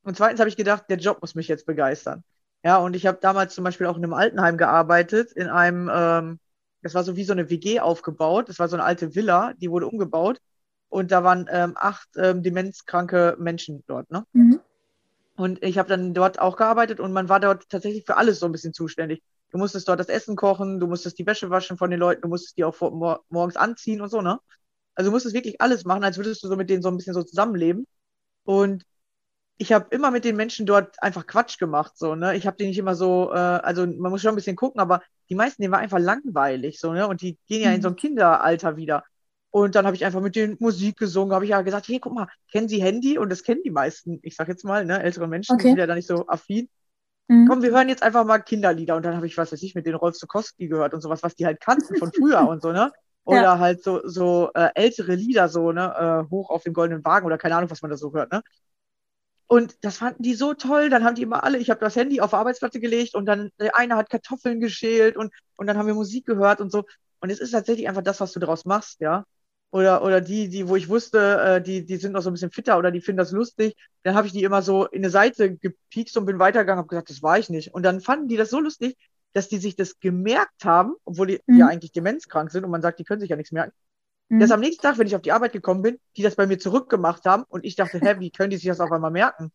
[0.02, 2.24] und zweitens habe ich gedacht, der Job muss mich jetzt begeistern.
[2.64, 6.38] Ja, und ich habe damals zum Beispiel auch in einem Altenheim gearbeitet, in einem, ähm,
[6.82, 8.48] das war so wie so eine WG aufgebaut.
[8.48, 10.40] Das war so eine alte Villa, die wurde umgebaut.
[10.88, 14.26] Und da waren ähm, acht ähm, demenzkranke Menschen dort, ne?
[14.32, 14.60] mhm.
[15.34, 18.46] Und ich habe dann dort auch gearbeitet und man war dort tatsächlich für alles so
[18.46, 19.22] ein bisschen zuständig.
[19.50, 22.28] Du musstest dort das Essen kochen, du musstest die Wäsche waschen von den Leuten, du
[22.28, 24.38] musstest die auch vor, mor morgens anziehen und so, ne?
[24.94, 27.14] Also du musstest wirklich alles machen, als würdest du so mit denen so ein bisschen
[27.14, 27.86] so zusammenleben.
[28.44, 28.84] Und
[29.58, 32.36] ich habe immer mit den Menschen dort einfach Quatsch gemacht, so, ne?
[32.36, 35.02] Ich habe die nicht immer so, äh, also man muss schon ein bisschen gucken, aber
[35.30, 37.06] die meisten, denen war einfach langweilig, so, ne?
[37.06, 39.04] Und die gehen ja in so ein Kinderalter wieder.
[39.50, 42.14] Und dann habe ich einfach mit denen Musik gesungen, habe ich ja gesagt, hey, guck
[42.14, 43.18] mal, kennen Sie Handy?
[43.18, 45.68] Und das kennen die meisten, ich sag jetzt mal, ne, ältere Menschen, die Okay.
[45.68, 46.68] sind ja da nicht so affin.
[47.28, 47.48] Mhm.
[47.48, 48.96] Komm, wir hören jetzt einfach mal Kinderlieder.
[48.96, 51.34] Und dann habe ich, was weiß ich, mit den Rolf Zukowski gehört und sowas, was
[51.34, 52.92] die halt kannten von früher und so, ne?
[53.24, 53.58] Oder Ja.
[53.58, 56.24] halt so, so äh, ältere Lieder, so, ne?
[56.26, 58.42] Äh, hoch auf dem goldenen Wagen oder keine Ahnung, was man da so hört, ne?
[59.52, 60.88] Und das fanden die so toll.
[60.88, 63.50] Dann haben die immer alle, ich habe das Handy auf die Arbeitsplatte gelegt und dann
[63.60, 66.84] der eine hat Kartoffeln geschält und, und dann haben wir Musik gehört und so.
[67.20, 69.26] Und es ist tatsächlich einfach das, was du daraus machst, ja.
[69.70, 72.50] Oder, oder die, die, wo ich wusste, äh, die, die sind noch so ein bisschen
[72.50, 73.76] fitter oder die finden das lustig.
[74.04, 77.10] Dann habe ich die immer so in eine Seite gepiekst und bin weitergegangen, habe gesagt,
[77.10, 77.74] das war ich nicht.
[77.74, 78.96] Und dann fanden die das so lustig,
[79.34, 81.58] dass die sich das gemerkt haben, obwohl die Mhm.
[81.58, 83.74] ja eigentlich demenzkrank sind und man sagt, die können sich ja nichts merken.
[84.32, 84.40] Mhm.
[84.40, 86.58] Dass am nächsten Tag, wenn ich auf die Arbeit gekommen bin, die das bei mir
[86.58, 89.52] zurückgemacht haben und ich dachte, hä, wie können die sich das auf einmal merken?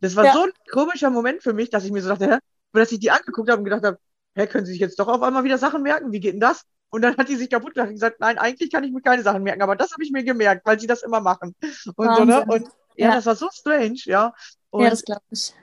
[0.00, 0.34] Das war Ja.
[0.34, 2.38] so ein komischer Moment für mich, dass ich mir so dachte, hä,
[2.74, 3.98] dass ich die angeguckt habe und gedacht habe,
[4.34, 6.12] hä, können sie sich jetzt doch auf einmal wieder Sachen merken?
[6.12, 6.64] Wie geht denn das?
[6.90, 9.22] Und dann hat die sich kaputt gelacht und gesagt, nein, eigentlich kann ich mir keine
[9.22, 11.54] Sachen merken, aber das habe ich mir gemerkt, weil sie das immer machen.
[11.96, 12.44] Und so, ne?
[12.46, 13.14] Und ja, Ja.
[13.14, 14.34] das war so strange, ja.
[14.68, 15.54] Und, ja, das glaube ich.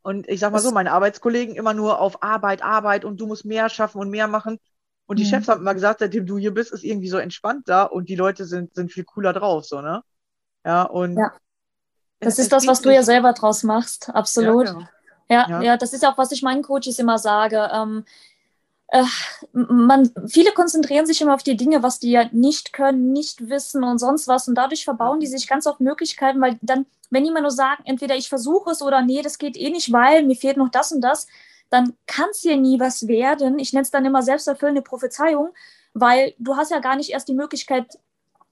[0.00, 3.26] und ich sag mal Das- so, meine Arbeitskollegen immer nur auf Arbeit, Arbeit und du
[3.26, 4.58] musst mehr schaffen und mehr machen.
[5.08, 5.28] Und die Mhm.
[5.30, 8.14] Chefs haben immer gesagt, seitdem du hier bist, ist irgendwie so entspannt da und die
[8.14, 10.02] Leute sind, sind viel cooler drauf, so, ne?
[10.64, 11.32] Ja, und Ja.
[12.20, 14.66] Das es- ist das, es was geht du ja selber draus machst, absolut.
[14.66, 14.86] Ja, genau.
[15.30, 15.62] Ja, Ja.
[15.62, 17.68] ja, das ist auch, was ich meinen Coaches immer sage.
[17.72, 18.04] Ähm,
[18.88, 19.04] äh,
[19.52, 23.84] man, viele konzentrieren sich immer auf die Dinge, was die ja nicht können, nicht wissen
[23.84, 24.48] und sonst was.
[24.48, 27.82] Und dadurch verbauen die sich ganz oft Möglichkeiten, weil dann, wenn die immer nur sagen,
[27.86, 30.92] entweder ich versuche es oder nee, das geht eh nicht, weil mir fehlt noch das
[30.92, 31.26] und das,
[31.70, 33.58] dann kann es dir nie was werden.
[33.58, 35.50] Ich nenne es dann immer selbsterfüllende Prophezeiung,
[35.94, 37.98] weil du hast ja gar nicht erst die Möglichkeit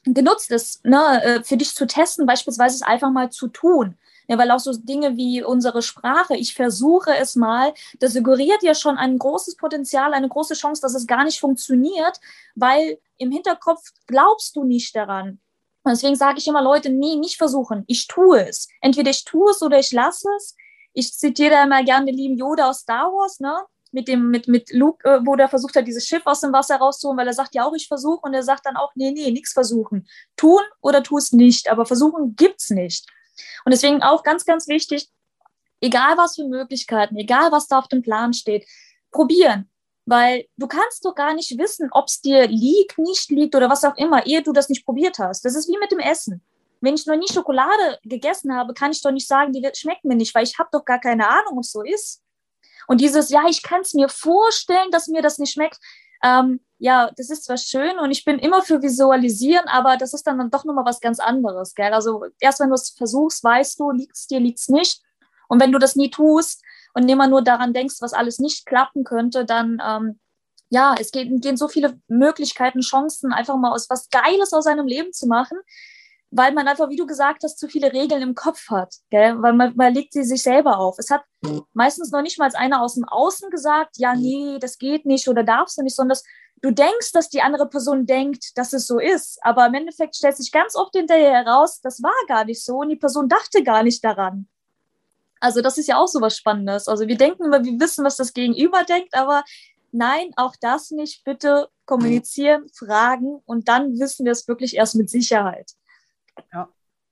[0.04, 3.96] genutzt, es ne, äh, für dich zu testen, beispielsweise es einfach mal zu tun.
[4.28, 8.74] Ja, weil auch so Dinge wie unsere Sprache, ich versuche es mal, das suggeriert ja
[8.74, 12.20] schon ein großes Potenzial, eine große Chance, dass es gar nicht funktioniert,
[12.56, 15.38] weil im Hinterkopf glaubst du nicht daran.
[15.86, 18.66] Deswegen sage ich immer, Leute, nee, nicht versuchen, ich tue es.
[18.80, 20.56] Entweder ich tue es oder ich lasse es.
[20.98, 23.54] Ich zitiere immer gerne den lieben Yoda aus Star Wars, ne?
[23.92, 26.76] Mit dem, mit, mit Luke, äh, wo der versucht hat, dieses Schiff aus dem Wasser
[26.76, 29.30] rauszuholen, weil er sagt ja auch, ich versuche, und er sagt dann auch, nee, nee,
[29.30, 30.08] nichts versuchen.
[30.36, 33.06] Tun oder tu es nicht, aber versuchen gibt's nicht.
[33.66, 35.10] Und deswegen auch ganz, ganz wichtig,
[35.82, 38.66] egal was für Möglichkeiten, egal was da auf dem Plan steht,
[39.10, 39.70] probieren.
[40.06, 43.84] Weil du kannst doch gar nicht wissen, ob es dir liegt, nicht liegt oder was
[43.84, 45.44] auch immer, ehe du das nicht probiert hast.
[45.44, 46.42] Das ist wie mit dem Essen.
[46.80, 50.16] Wenn ich noch nie Schokolade gegessen habe, kann ich doch nicht sagen, die schmeckt mir
[50.16, 52.22] nicht, weil ich habe doch gar keine Ahnung, es so ist.
[52.86, 55.78] Und dieses, ja, ich kann es mir vorstellen, dass mir das nicht schmeckt,
[56.22, 60.26] ähm, ja, das ist zwar schön und ich bin immer für Visualisieren, aber das ist
[60.26, 61.74] dann, doch nochmal was ganz anderes.
[61.74, 61.92] Gell?
[61.92, 65.02] Also erst wenn du es versuchst, weißt du, liegt es dir, liegt es nicht.
[65.48, 66.62] Und wenn du das nie tust
[66.94, 70.20] und immer nur daran denkst, was alles nicht klappen könnte, dann ähm,
[70.68, 74.86] ja, es geht, gehen so viele Möglichkeiten, Chancen, einfach mal aus was Geiles aus seinem
[74.86, 75.58] Leben zu machen,
[76.30, 79.40] weil man einfach, wie du gesagt hast, zu viele Regeln im Kopf hat, gell?
[79.40, 80.98] weil man, man legt sie sich selber auf.
[80.98, 81.22] Es hat
[81.72, 85.44] meistens noch nicht mal einer aus dem Außen gesagt, ja, nee, das geht nicht oder
[85.44, 86.18] darfst du nicht, sondern
[86.62, 90.36] du denkst, dass die andere Person denkt, dass es so ist, aber im Endeffekt stellt
[90.36, 93.82] sich ganz oft hinterher heraus, das war gar nicht so und die Person dachte gar
[93.82, 94.48] nicht daran.
[95.38, 96.88] Also das ist ja auch so was Spannendes.
[96.88, 99.44] Also wir denken immer, wir wissen, was das Gegenüber denkt, aber
[99.92, 101.24] nein, auch das nicht.
[101.24, 105.72] Bitte kommunizieren, fragen und dann wissen wir es wirklich erst mit Sicherheit.
[106.52, 106.68] Ja,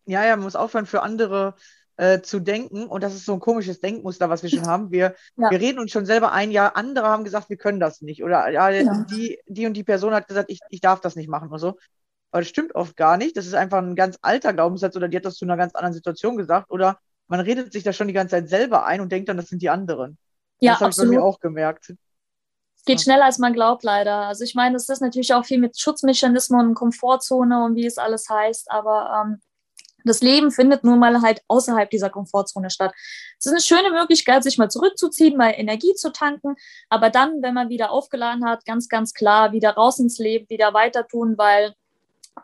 [0.06, 1.54] ja, ja man muss aufhören, für andere
[1.96, 2.86] äh, zu denken.
[2.86, 4.90] Und das ist so ein komisches Denkmuster, was wir schon haben.
[4.90, 5.50] Wir, Ja.
[5.50, 8.24] wir reden uns schon selber ein, ja, andere haben gesagt, wir können das nicht.
[8.24, 9.04] Oder ja, Ja.
[9.10, 11.78] die, die und die Person hat gesagt, ich, ich darf das nicht machen oder so.
[12.30, 13.36] Aber das stimmt oft gar nicht.
[13.36, 15.94] Das ist einfach ein ganz alter Glaubenssatz oder die hat das zu einer ganz anderen
[15.94, 16.70] Situation gesagt.
[16.70, 19.48] Oder man redet sich das schon die ganze Zeit selber ein und denkt dann, das
[19.48, 20.18] sind die anderen.
[20.58, 21.94] Ja, das habe ich bei mir auch gemerkt.
[22.84, 24.26] Es geht schneller, als man glaubt, leider.
[24.26, 27.96] Also ich meine, es ist natürlich auch viel mit Schutzmechanismen und Komfortzone und wie es
[27.96, 29.40] alles heißt, aber ähm,
[30.04, 32.92] das Leben findet nun mal halt außerhalb dieser Komfortzone statt.
[33.38, 36.56] Es ist eine schöne Möglichkeit, sich mal zurückzuziehen, mal Energie zu tanken,
[36.90, 40.74] aber dann, wenn man wieder aufgeladen hat, ganz, ganz klar wieder raus ins Leben, wieder
[40.74, 41.74] weiter tun, weil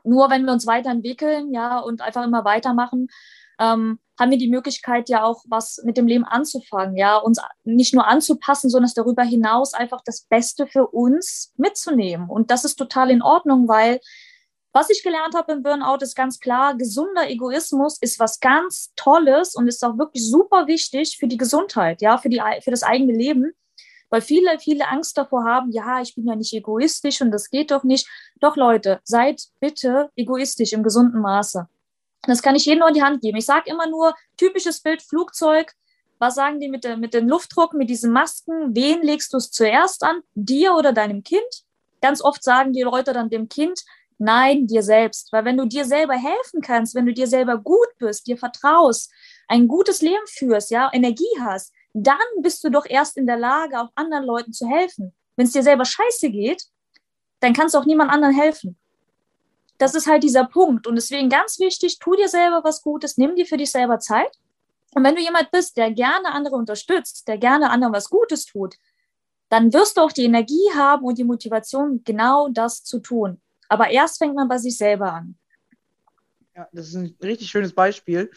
[0.05, 3.09] nur wenn wir uns weiterentwickeln, ja, und einfach immer weitermachen,
[3.61, 7.95] ähm, haben wir die Möglichkeit ja auch was mit dem Leben anzufangen, ja, uns nicht
[7.95, 12.29] nur anzupassen, sondern darüber hinaus einfach das Beste für uns mitzunehmen.
[12.29, 14.01] Und das ist total in Ordnung, weil
[14.73, 19.55] was ich gelernt habe im Burnout ist ganz klar, gesunder Egoismus ist was ganz Tolles
[19.55, 23.13] und ist auch wirklich super wichtig für die Gesundheit, ja, für, die, für das eigene
[23.13, 23.53] Leben.
[24.11, 27.71] Weil viele, viele Angst davor haben, ja, ich bin ja nicht egoistisch und das geht
[27.71, 28.09] doch nicht.
[28.41, 31.69] Doch Leute, seid bitte egoistisch im gesunden Maße.
[32.23, 33.39] Das kann ich jedem nur in die Hand geben.
[33.39, 35.73] Ich sage immer nur, typisches Bild Flugzeug.
[36.19, 38.75] Was sagen die mit, der, mit dem Luftdruck, mit diesen Masken?
[38.75, 40.21] Wen legst du es zuerst an?
[40.35, 41.65] Dir oder deinem Kind?
[42.03, 43.81] Ganz oft sagen die Leute dann dem Kind,
[44.19, 45.33] nein, dir selbst.
[45.33, 49.11] Weil wenn du dir selber helfen kannst, wenn du dir selber gut bist, dir vertraust,
[49.49, 53.81] ein gutes Leben führst, ja, Energie hast, dann bist du doch erst in der Lage,
[53.81, 55.15] auch anderen Leuten zu helfen.
[55.37, 56.65] Wenn es dir selber scheiße geht,
[57.41, 58.79] dann kannst du auch niemand anderen helfen.
[59.81, 60.87] Das ist halt dieser Punkt.
[60.87, 64.31] Und deswegen ganz wichtig, tu dir selber was Gutes, nimm dir für dich selber Zeit.
[64.95, 68.77] Und wenn du jemand bist, der gerne andere unterstützt, der gerne anderen was Gutes tut,
[69.49, 73.41] dann wirst du auch die Energie haben und die Motivation, genau das zu tun.
[73.71, 75.37] Aber erst fängt man bei sich selber an.
[76.55, 78.31] Ja, das ist ein richtig schönes Beispiel,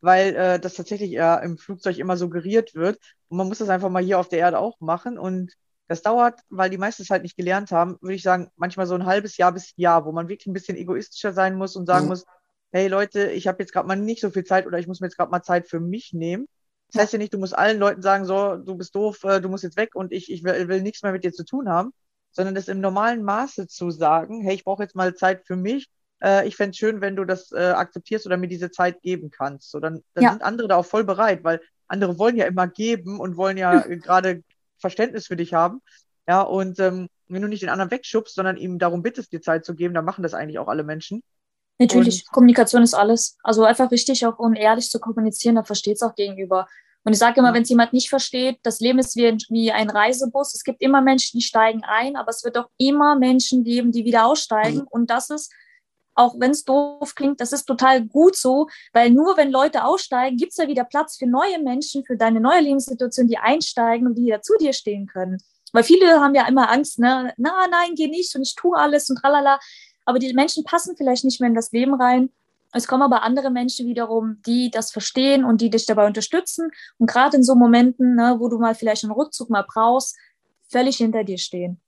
[0.00, 2.98] weil äh, das tatsächlich ja im Flugzeug immer suggeriert wird.
[3.28, 5.18] Und man muss das einfach mal hier auf der Erde auch machen.
[5.18, 5.52] Und
[5.88, 8.94] das dauert, weil die meisten es halt nicht gelernt haben, würde ich sagen, manchmal so
[8.94, 12.06] ein halbes Jahr bis Jahr, wo man wirklich ein bisschen egoistischer sein muss und sagen
[12.06, 12.08] Mhm.
[12.08, 12.24] muss,
[12.72, 15.06] hey Leute, ich habe jetzt gerade mal nicht so viel Zeit oder ich muss mir
[15.06, 16.46] jetzt gerade mal Zeit für mich nehmen.
[16.92, 19.48] Das heißt ja nicht, du musst allen Leuten sagen, so, du bist doof, äh, du
[19.48, 21.92] musst jetzt weg und ich, ich will, will nichts mehr mit dir zu tun haben,
[22.30, 25.88] sondern das im normalen Maße zu sagen, hey, ich brauche jetzt mal Zeit für mich.
[26.22, 29.30] Äh, ich fände es schön, wenn du das äh, akzeptierst oder mir diese Zeit geben
[29.30, 29.70] kannst.
[29.70, 30.30] So, dann dann Ja.
[30.30, 33.82] sind andere da auch voll bereit, weil andere wollen ja immer geben und wollen ja
[33.84, 34.42] äh, gerade
[34.78, 35.80] Verständnis für dich haben.
[36.28, 39.64] Ja, und ähm, wenn du nicht den anderen wegschubst, sondern ihm darum bittest, dir Zeit
[39.64, 41.22] zu geben, dann machen das eigentlich auch alle Menschen.
[41.78, 43.36] Natürlich, Und- Kommunikation ist alles.
[43.42, 46.66] Also einfach wichtig, auch um ehrlich zu kommunizieren, dann versteht es auch gegenüber.
[47.04, 49.70] Und ich sage immer, wenn es jemand nicht versteht, das Leben ist wie ein, wie
[49.70, 50.54] ein Reisebus.
[50.54, 54.04] Es gibt immer Menschen, die steigen ein, aber es wird auch immer Menschen geben, die
[54.04, 54.80] wieder aussteigen.
[54.90, 55.52] Und das ist,
[56.16, 60.36] auch wenn es doof klingt, das ist total gut so, weil nur wenn Leute aussteigen,
[60.36, 64.16] gibt es ja wieder Platz für neue Menschen, für deine neue Lebenssituation, die einsteigen und
[64.16, 65.38] die wieder zu dir stehen können.
[65.72, 67.34] Weil viele haben ja immer Angst, ne?
[67.36, 69.58] Na, nein, geh nicht und ich tue alles und tralala.
[70.06, 72.30] Aber die Menschen passen vielleicht nicht mehr in das Leben rein.
[72.72, 76.70] Es kommen aber andere Menschen wiederum, die das verstehen und die dich dabei unterstützen.
[76.98, 80.16] Und gerade in so Momenten, ne, wo du mal vielleicht einen Rückzug mal brauchst,
[80.68, 81.80] völlig hinter dir stehen.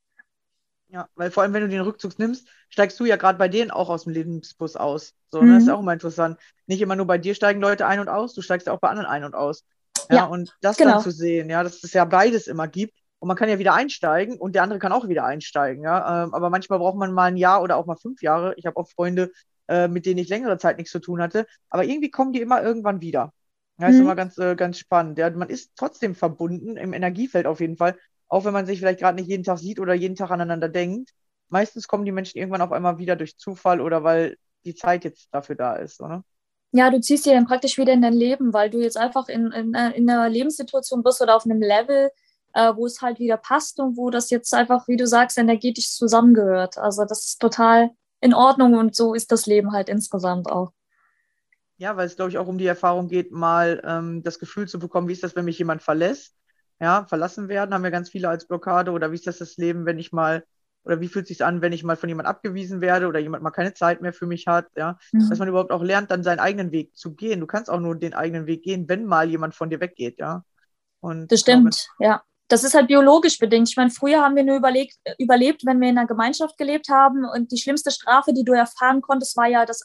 [0.90, 3.70] Ja, weil vor allem, wenn du den Rückzug nimmst, steigst du ja gerade bei denen
[3.70, 5.14] auch aus dem Lebensbus aus.
[5.28, 5.46] So, Mhm.
[5.46, 5.54] ne?
[5.54, 6.38] Das ist auch immer interessant.
[6.66, 8.88] Nicht immer nur bei dir steigen Leute ein und aus, du steigst ja auch bei
[8.88, 9.64] anderen ein und aus.
[10.10, 10.94] Ja, Ja, und das genau.
[10.96, 12.94] dann zu sehen, ja, dass es ja beides immer gibt.
[13.18, 16.24] Und man kann ja wieder einsteigen und der andere kann auch wieder einsteigen, ja.
[16.24, 18.54] Ähm, aber manchmal braucht man mal ein Jahr oder auch mal fünf Jahre.
[18.56, 19.32] Ich habe auch Freunde,
[19.66, 21.46] äh, mit denen ich längere Zeit nichts zu tun hatte.
[21.68, 23.34] Aber irgendwie kommen die immer irgendwann wieder.
[23.78, 24.00] Ja, ist Mhm.
[24.00, 25.18] immer ganz, äh, ganz spannend.
[25.18, 27.98] Ja, man ist trotzdem verbunden, im Energiefeld auf jeden Fall.
[28.28, 31.10] Auch wenn man sich vielleicht gerade nicht jeden Tag sieht oder jeden Tag aneinander denkt.
[31.48, 35.28] Meistens kommen die Menschen irgendwann auf einmal wieder durch Zufall oder weil die Zeit jetzt
[35.32, 36.24] dafür da ist, oder?
[36.72, 39.50] Ja, du ziehst dir dann praktisch wieder in dein Leben, weil du jetzt einfach in,
[39.52, 42.10] in, in einer Lebenssituation bist oder auf einem Level,
[42.52, 45.92] äh, wo es halt wieder passt und wo das jetzt einfach, wie du sagst, energetisch
[45.92, 46.76] zusammengehört.
[46.76, 50.72] Also das ist total in Ordnung und so ist das Leben halt insgesamt auch.
[51.78, 54.78] Ja, weil es, glaube ich, auch um die Erfahrung geht, mal ähm, das Gefühl zu
[54.78, 56.34] bekommen, wie ist das, wenn mich jemand verlässt?
[56.80, 58.92] Ja, verlassen werden, haben wir ganz viele als Blockade.
[58.92, 60.44] Oder wie ist das das Leben, wenn ich mal,
[60.84, 63.42] oder wie fühlt es sich an, wenn ich mal von jemand abgewiesen werde oder jemand
[63.42, 64.66] mal keine Zeit mehr für mich hat?
[64.76, 65.28] Ja, Mhm.
[65.28, 67.40] dass man überhaupt auch lernt, dann seinen eigenen Weg zu gehen.
[67.40, 70.44] Du kannst auch nur den eigenen Weg gehen, wenn mal jemand von dir weggeht, ja.
[71.00, 72.22] Und Das stimmt, ja.
[72.50, 73.68] Das ist halt biologisch bedingt.
[73.68, 77.26] Ich meine, früher haben wir nur überlegt, überlebt, wenn wir in einer Gemeinschaft gelebt haben.
[77.26, 79.84] Und die schlimmste Strafe, die du erfahren konntest, war ja das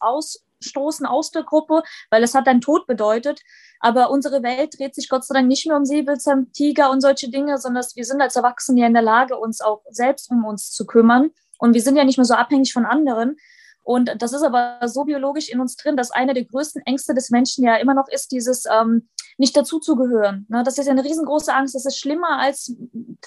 [0.64, 3.42] ausstoßen aus der Gruppe, weil es hat dann Tod bedeutet.
[3.80, 7.58] Aber unsere Welt dreht sich Gott sei Dank nicht mehr um Säbelzahntiger und solche Dinge,
[7.58, 10.86] sondern wir sind als Erwachsene ja in der Lage, uns auch selbst um uns zu
[10.86, 11.32] kümmern.
[11.60, 13.38] Und wir sind ja nicht mehr so abhängig von anderen.
[13.84, 17.30] Und das ist aber so biologisch in uns drin, dass eine der größten Ängste des
[17.30, 20.46] Menschen ja immer noch ist, dieses ähm, nicht dazuzugehören.
[20.48, 20.64] Ne?
[20.64, 21.76] Das ist ja eine riesengroße Angst.
[21.76, 22.74] Das ist schlimmer als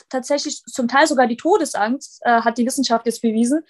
[0.09, 3.63] tatsächlich zum Teil sogar die Todesangst, äh, hat die Wissenschaft jetzt bewiesen.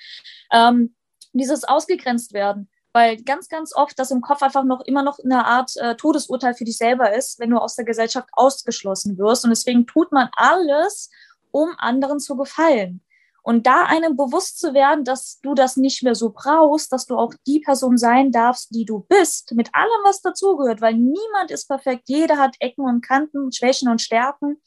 [0.53, 0.95] Ähm,
[1.33, 2.69] dieses ausgegrenzt werden.
[2.97, 6.55] Weil ganz, ganz oft das im Kopf einfach noch immer noch eine Art äh, Todesurteil
[6.55, 9.45] für dich selber ist, wenn du aus der Gesellschaft ausgeschlossen wirst.
[9.45, 11.11] Und deswegen tut man alles,
[11.51, 13.03] um anderen zu gefallen.
[13.43, 17.19] Und da einem bewusst zu werden, dass du das nicht mehr so brauchst, dass du
[17.19, 21.69] auch die Person sein darfst, die du bist, mit allem, was dazugehört, weil niemand ist
[21.69, 22.05] perfekt.
[22.07, 24.63] Jeder hat Ecken und Kanten, Schwächen und Stärken.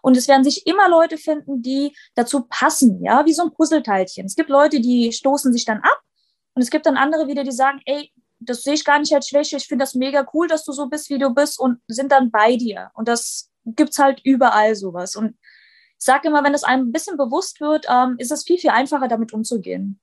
[0.00, 4.24] Und es werden sich immer Leute finden, die dazu passen, ja, wie so ein Puzzleteilchen.
[4.24, 6.00] Es gibt Leute, die stoßen sich dann ab
[6.56, 9.28] und es gibt dann andere wieder, die sagen, ey, das sehe ich gar nicht als
[9.28, 12.10] Schwäche, ich finde das mega cool, dass du so bist, wie du bist und sind
[12.10, 12.90] dann bei dir.
[12.94, 15.16] Und das gibt's halt überall sowas.
[15.16, 15.36] Und
[15.98, 18.70] ich sage immer, wenn es einem ein bisschen bewusst wird, ähm, ist es viel, viel
[18.70, 20.00] einfacher, damit umzugehen.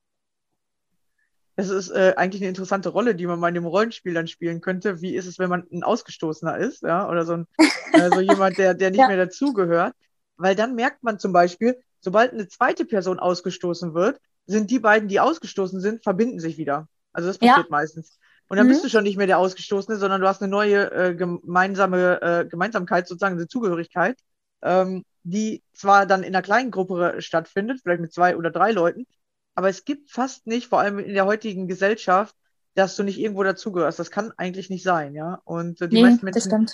[1.56, 4.62] Es ist äh, eigentlich eine interessante Rolle, die man mal in dem Rollenspiel dann spielen
[4.62, 5.02] könnte.
[5.02, 7.48] Wie ist es, wenn man ein Ausgestoßener ist, ja, oder so, ein,
[7.94, 9.08] äh, so jemand, der, der nicht ja.
[9.08, 9.96] mehr dazugehört?
[10.38, 15.08] Weil dann merkt man zum Beispiel, sobald eine zweite Person ausgestoßen wird, sind die beiden,
[15.08, 16.88] die ausgestoßen sind, verbinden sich wieder.
[17.12, 17.66] Also das passiert ja.
[17.70, 18.20] meistens.
[18.48, 18.72] Und dann mhm.
[18.72, 22.46] bist du schon nicht mehr der Ausgestoßene, sondern du hast eine neue äh, gemeinsame äh,
[22.46, 24.20] Gemeinsamkeit, sozusagen eine Zugehörigkeit.
[24.62, 29.08] Ähm, die zwar dann in einer kleinen Gruppe stattfindet, vielleicht mit zwei oder drei Leuten,
[29.56, 32.36] aber es gibt fast nicht, vor allem in der heutigen Gesellschaft,
[32.76, 34.00] dass du nicht irgendwo dazugehörst.
[34.00, 35.42] Das kann eigentlich nicht sein, ja.
[35.46, 36.70] Und äh, die nee, meisten Menschen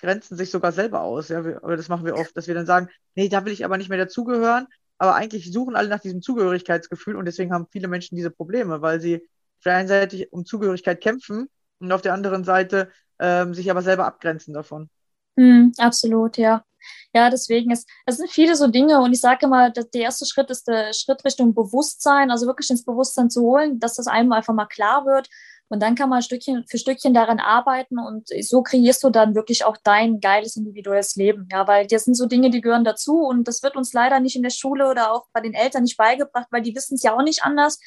[0.00, 1.44] grenzen sich sogar selber aus, ja.
[1.44, 3.88] Wir, das machen wir oft, dass wir dann sagen, nee, da will ich aber nicht
[3.88, 4.66] mehr dazugehören.
[5.02, 9.00] Aber eigentlich suchen alle nach diesem Zugehörigkeitsgefühl und deswegen haben viele Menschen diese Probleme, weil
[9.00, 11.48] sie auf der einen Seite um Zugehörigkeit kämpfen
[11.80, 12.88] und auf der anderen Seite
[13.18, 14.88] ähm, sich aber selber abgrenzen davon.
[15.34, 16.64] Mm, absolut, ja.
[17.12, 20.50] Ja, deswegen ist, es sind viele so Dinge und ich sage immer, der erste Schritt
[20.50, 24.54] ist der Schritt Richtung Bewusstsein, also wirklich ins Bewusstsein zu holen, dass das einem einfach
[24.54, 25.28] mal klar wird.
[25.72, 29.64] Und dann kann man Stückchen für Stückchen daran arbeiten und so kreierst du dann wirklich
[29.64, 31.48] auch dein geiles individuelles Leben.
[31.50, 34.36] Ja, weil das sind so Dinge, die gehören dazu und das wird uns leider nicht
[34.36, 37.16] in der Schule oder auch bei den Eltern nicht beigebracht, weil die wissen es ja
[37.16, 37.80] auch nicht anders.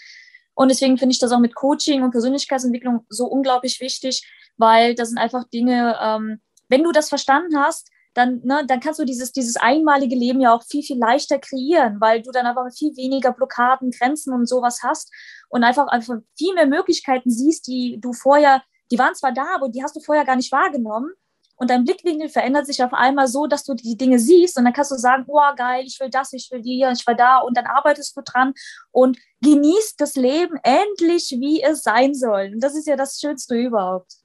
[0.55, 5.09] Und deswegen finde ich das auch mit Coaching und Persönlichkeitsentwicklung so unglaublich wichtig, weil das
[5.09, 9.33] sind einfach Dinge, ähm, wenn du das verstanden hast, dann, ne, dann kannst du dieses,
[9.33, 13.33] dieses einmalige Leben ja auch viel, viel leichter kreieren, weil du dann aber viel weniger
[13.33, 15.11] Blockaden, Grenzen und sowas hast
[15.49, 19.69] und einfach, einfach viel mehr Möglichkeiten siehst, die du vorher, die waren zwar da, aber
[19.69, 21.11] die hast du vorher gar nicht wahrgenommen.
[21.57, 24.73] Und dein Blickwinkel verändert sich auf einmal so, dass du die Dinge siehst und dann
[24.73, 27.55] kannst du sagen, oh geil, ich will das, ich will die, ich will da und
[27.55, 28.53] dann arbeitest du dran
[28.91, 32.51] und genießt das Leben endlich, wie es sein soll.
[32.53, 34.24] Und das ist ja das Schönste überhaupt.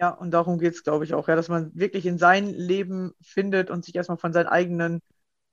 [0.00, 3.12] Ja, und darum geht es, glaube ich, auch, ja, dass man wirklich in sein Leben
[3.20, 5.02] findet und sich erstmal von seinen eigenen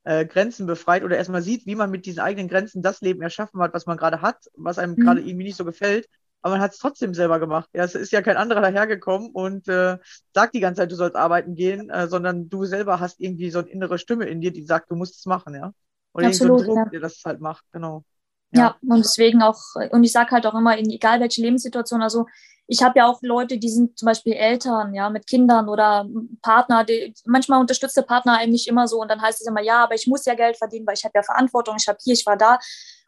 [0.05, 3.59] äh, Grenzen befreit oder erstmal sieht, wie man mit diesen eigenen Grenzen das Leben erschaffen
[3.61, 5.03] hat, was man gerade hat, was einem mhm.
[5.03, 6.07] gerade irgendwie nicht so gefällt.
[6.41, 7.69] Aber man hat es trotzdem selber gemacht.
[7.73, 9.97] Ja, es ist ja kein anderer dahergekommen und äh,
[10.33, 13.59] sagt die ganze Zeit, du sollst arbeiten gehen, äh, sondern du selber hast irgendwie so
[13.59, 15.73] eine innere Stimme in dir, die sagt, du musst es machen, ja.
[16.13, 16.85] Oder Absolut, so Druck, ja.
[16.85, 18.05] der das halt macht, genau.
[18.51, 18.59] Ja.
[18.59, 19.59] ja, und deswegen auch,
[19.91, 22.27] und ich sage halt auch immer, in egal welche Lebenssituation, also
[22.67, 26.07] ich habe ja auch Leute, die sind zum Beispiel Eltern, ja, mit Kindern oder
[26.41, 29.83] Partner, die, manchmal unterstützt der Partner eigentlich immer so und dann heißt es immer, ja,
[29.83, 32.25] aber ich muss ja Geld verdienen, weil ich habe ja Verantwortung, ich habe hier, ich
[32.25, 32.59] war da.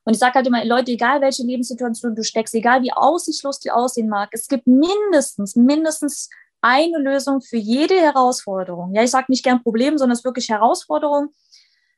[0.05, 3.69] Und ich sage halt immer, Leute, egal welche Lebenssituation du steckst, egal wie aussichtslos die
[3.69, 6.29] aussehen mag, es gibt mindestens, mindestens
[6.61, 8.93] eine Lösung für jede Herausforderung.
[8.93, 11.29] Ja, ich sage nicht gern Problem, sondern es ist wirklich Herausforderung.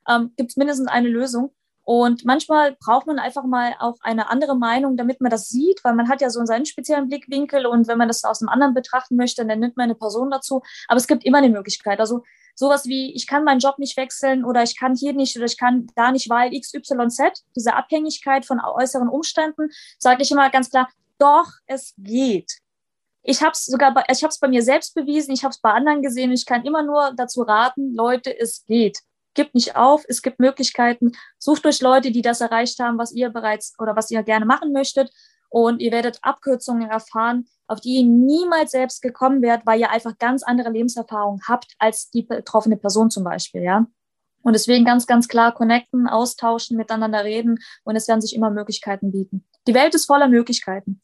[0.10, 1.54] Ähm, gibt es mindestens eine Lösung.
[1.93, 5.93] Und manchmal braucht man einfach mal auch eine andere Meinung, damit man das sieht, weil
[5.93, 9.17] man hat ja so seinen speziellen Blickwinkel und wenn man das aus einem anderen betrachten
[9.17, 10.62] möchte, dann nimmt man eine Person dazu.
[10.88, 11.99] Aber es gibt immer eine Möglichkeit.
[11.99, 12.23] Also
[12.56, 15.58] sowas wie, ich kann meinen Job nicht wechseln oder ich kann hier nicht oder ich
[15.58, 19.67] kann da nicht, weil XYZ, diese Abhängigkeit von äußeren Umständen,
[19.99, 20.88] sage ich immer ganz klar,
[21.19, 22.54] doch, es geht.
[23.21, 25.71] Ich habe es sogar, bei, ich habe bei mir selbst bewiesen, ich habe es bei
[25.71, 26.32] anderen gesehen.
[26.32, 29.01] Ich kann immer nur dazu raten, Leute, es geht
[29.34, 31.12] gibt nicht auf, es gibt Möglichkeiten.
[31.38, 34.72] Sucht euch Leute, die das erreicht haben, was ihr bereits oder was ihr gerne machen
[34.74, 35.12] möchtet.
[35.50, 40.17] Und ihr werdet Abkürzungen erfahren, auf die ihr niemals selbst gekommen werdet, weil ihr einfach
[40.17, 43.86] ganz andere Lebenserfahrungen habt als die betroffene Person zum Beispiel, ja.
[44.44, 49.12] Und deswegen ganz, ganz klar connecten, austauschen, miteinander reden und es werden sich immer Möglichkeiten
[49.12, 49.46] bieten.
[49.67, 51.02] Die Welt ist voller Möglichkeiten.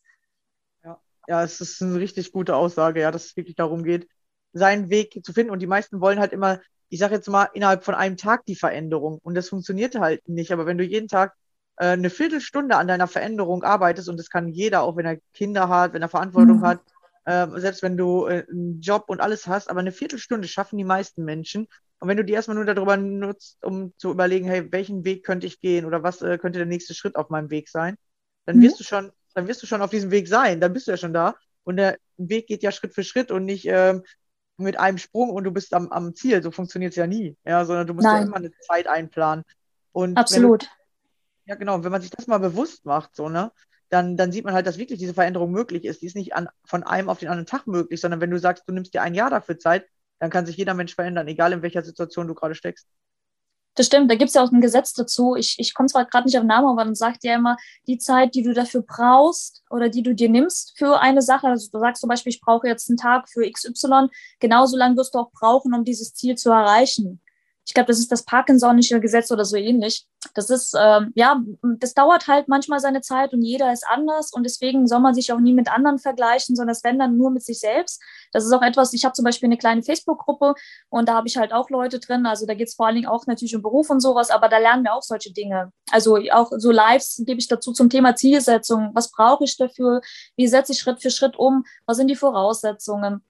[0.83, 4.07] Ja, ja, es ist eine richtig gute Aussage, ja, dass es wirklich darum geht,
[4.53, 5.51] seinen Weg zu finden.
[5.51, 6.59] Und die meisten wollen halt immer
[6.89, 9.19] ich sage jetzt mal, innerhalb von einem Tag die Veränderung.
[9.23, 10.51] Und das funktioniert halt nicht.
[10.51, 11.33] Aber wenn du jeden Tag
[11.77, 15.69] äh, eine Viertelstunde an deiner Veränderung arbeitest, und das kann jeder, auch wenn er Kinder
[15.69, 16.63] hat, wenn er Verantwortung Mhm.
[16.63, 16.81] hat,
[17.25, 20.83] äh, selbst wenn du äh, einen Job und alles hast, aber eine Viertelstunde schaffen die
[20.85, 21.67] meisten Menschen.
[21.99, 25.47] Und wenn du die erstmal nur darüber nutzt, um zu überlegen, hey, welchen Weg könnte
[25.47, 27.97] ich gehen oder was äh, könnte der nächste Schritt auf meinem Weg sein,
[28.45, 28.61] dann Mhm.
[28.61, 30.97] wirst du schon, dann wirst du schon auf diesem Weg sein, dann bist du ja
[30.97, 31.35] schon da.
[31.63, 34.03] Und der Weg geht ja Schritt für Schritt und nicht ähm,
[34.57, 36.41] mit einem Sprung und du bist am, am Ziel.
[36.41, 37.37] So funktioniert es ja nie.
[37.45, 38.27] Ja, sondern du musst ja Nein.
[38.27, 39.45] immer eine Zeit einplanen.
[39.91, 40.69] Und wenn du Absolut.
[41.45, 41.83] ja, genau.
[41.83, 43.51] Wenn man sich das mal bewusst macht, so, ne,
[43.89, 46.01] dann, dann sieht man halt, dass wirklich diese Veränderung möglich ist.
[46.01, 48.63] Die ist nicht an, von einem auf den anderen Tag möglich, sondern wenn du sagst,
[48.67, 49.85] du nimmst dir ein Jahr dafür Zeit,
[50.19, 52.87] dann kann sich jeder Mensch verändern, egal in welcher Situation du gerade steckst.
[53.77, 55.35] Das stimmt, da gibt es ja auch ein Gesetz dazu.
[55.35, 57.99] Ich, ich komme zwar gerade nicht auf den Namen, aber dann sagt ja immer, die
[57.99, 61.79] Zeit, die du dafür brauchst oder die du dir nimmst für eine Sache, also du
[61.79, 64.07] sagst zum Beispiel, ich brauche jetzt einen Tag für XY,
[64.39, 67.21] genauso lange wirst du auch brauchen, um dieses Ziel zu erreichen.
[67.67, 70.07] Ich glaube, das ist das Parkinsonische Gesetz oder so ähnlich.
[70.33, 71.41] Das ist, ähm, ja,
[71.79, 75.33] das dauert halt manchmal seine Zeit und jeder ist anders und deswegen soll man sich
[75.33, 78.01] auch nie mit anderen vergleichen, sondern es wenn dann nur mit sich selbst.
[78.31, 80.55] Das ist auch etwas, ich habe zum Beispiel eine kleine Facebook-Gruppe
[80.89, 82.25] und da habe ich halt auch Leute drin.
[82.25, 84.59] Also da geht es vor allen Dingen auch natürlich um Beruf und sowas, aber da
[84.59, 85.73] lernen wir auch solche Dinge.
[85.91, 88.91] Also auch so Lives gebe ich dazu zum Thema Zielsetzung.
[88.93, 89.99] Was brauche ich dafür?
[90.37, 91.65] Wie setze ich Schritt für Schritt um?
[91.85, 93.26] Was sind die Voraussetzungen?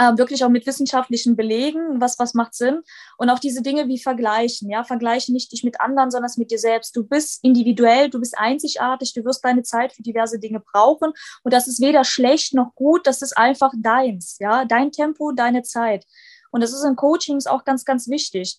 [0.00, 2.80] Äh, wirklich auch mit wissenschaftlichen Belegen, was, was macht Sinn.
[3.18, 4.70] Und auch diese Dinge wie vergleichen.
[4.70, 6.96] Ja, vergleiche nicht dich mit anderen, sondern mit dir selbst.
[6.96, 11.12] Du bist individuell, du bist einzigartig, du wirst deine Zeit für diverse Dinge brauchen.
[11.42, 14.38] Und das ist weder schlecht noch gut, das ist einfach deins.
[14.40, 16.06] Ja, dein Tempo, deine Zeit.
[16.50, 18.58] Und das ist in Coachings auch ganz, ganz wichtig.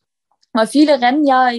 [0.54, 1.50] Weil viele rennen ja,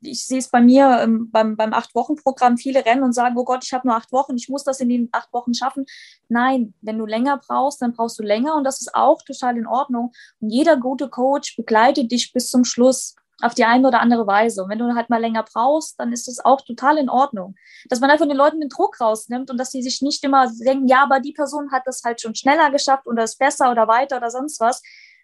[0.00, 3.64] ich sehe es bei mir ähm, beim, beim Acht-Wochen-Programm, viele rennen und sagen, oh Gott,
[3.64, 5.86] ich habe nur acht Wochen, ich muss das in den acht Wochen schaffen.
[6.28, 9.66] Nein, wenn du länger brauchst, dann brauchst du länger und das ist auch total in
[9.66, 10.12] Ordnung.
[10.40, 14.62] Und jeder gute Coach begleitet dich bis zum Schluss auf die eine oder andere Weise.
[14.62, 17.54] Und wenn du halt mal länger brauchst, dann ist das auch total in Ordnung.
[17.88, 20.88] Dass man einfach den Leuten den Druck rausnimmt und dass sie sich nicht immer denken,
[20.88, 24.16] ja, aber die Person hat das halt schon schneller geschafft oder ist besser oder weiter
[24.16, 24.82] oder sonst was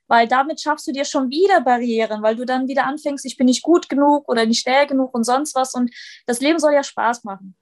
[0.09, 3.47] weil damit schaffst du dir schon wieder Barrieren, weil du dann wieder anfängst, ich bin
[3.47, 5.75] nicht gut genug oder nicht schnell genug und sonst was.
[5.75, 5.91] Und
[6.27, 7.55] das Leben soll ja Spaß machen.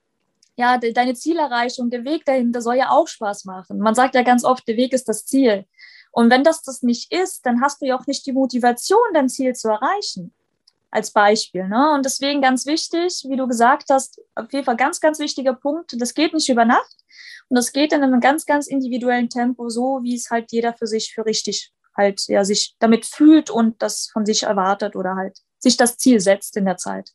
[0.56, 3.78] Ja, de deine Zielerreichung, der Weg dahinter soll ja auch Spaß machen.
[3.78, 5.64] Man sagt ja ganz oft, der Weg ist das Ziel.
[6.12, 9.28] Und wenn das das nicht ist, dann hast du ja auch nicht die Motivation, dein
[9.28, 10.34] Ziel zu erreichen.
[10.92, 11.68] Als Beispiel.
[11.68, 11.92] Ne?
[11.94, 15.94] Und deswegen ganz wichtig, wie du gesagt hast, auf jeden Fall ganz, ganz wichtiger Punkt,
[16.00, 16.96] das geht nicht über Nacht.
[17.48, 20.88] Und das geht in einem ganz, ganz individuellen Tempo, so wie es halt jeder für
[20.88, 25.38] sich für richtig halt ja sich damit fühlt und das von sich erwartet oder halt
[25.58, 27.12] sich das Ziel setzt in der Zeit.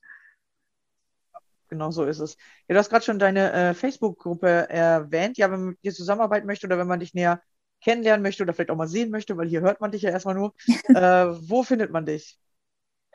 [1.68, 2.38] Genau so ist es.
[2.68, 5.38] Ja, du hast gerade schon deine äh, Facebook-Gruppe erwähnt.
[5.38, 7.42] Ja, wenn man mit dir zusammenarbeiten möchte oder wenn man dich näher
[7.82, 10.36] kennenlernen möchte oder vielleicht auch mal sehen möchte, weil hier hört man dich ja erstmal
[10.36, 10.54] nur.
[10.90, 12.38] äh, wo findet man dich?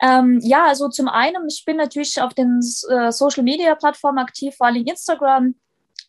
[0.01, 2.59] Ähm, ja, also zum einen, ich bin natürlich auf den
[2.89, 5.55] äh, Social-Media-Plattformen aktiv, vor allem Instagram.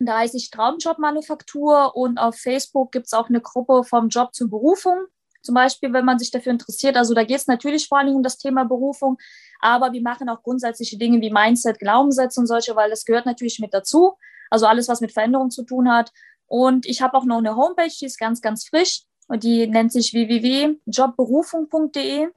[0.01, 4.49] Da heiße ich Traumjob-Manufaktur und auf Facebook gibt es auch eine Gruppe vom Job zur
[4.49, 5.07] Berufung.
[5.43, 6.97] Zum Beispiel, wenn man sich dafür interessiert.
[6.97, 9.19] Also da geht es natürlich vor allem um das Thema Berufung,
[9.61, 13.59] aber wir machen auch grundsätzliche Dinge wie Mindset, Glaubenssätze und solche, weil das gehört natürlich
[13.59, 14.15] mit dazu.
[14.51, 16.13] Also alles, was mit Veränderung zu tun hat.
[16.47, 19.05] Und ich habe auch noch eine Homepage, die ist ganz, ganz frisch.
[19.29, 22.29] Und die nennt sich www.jobberufung.de.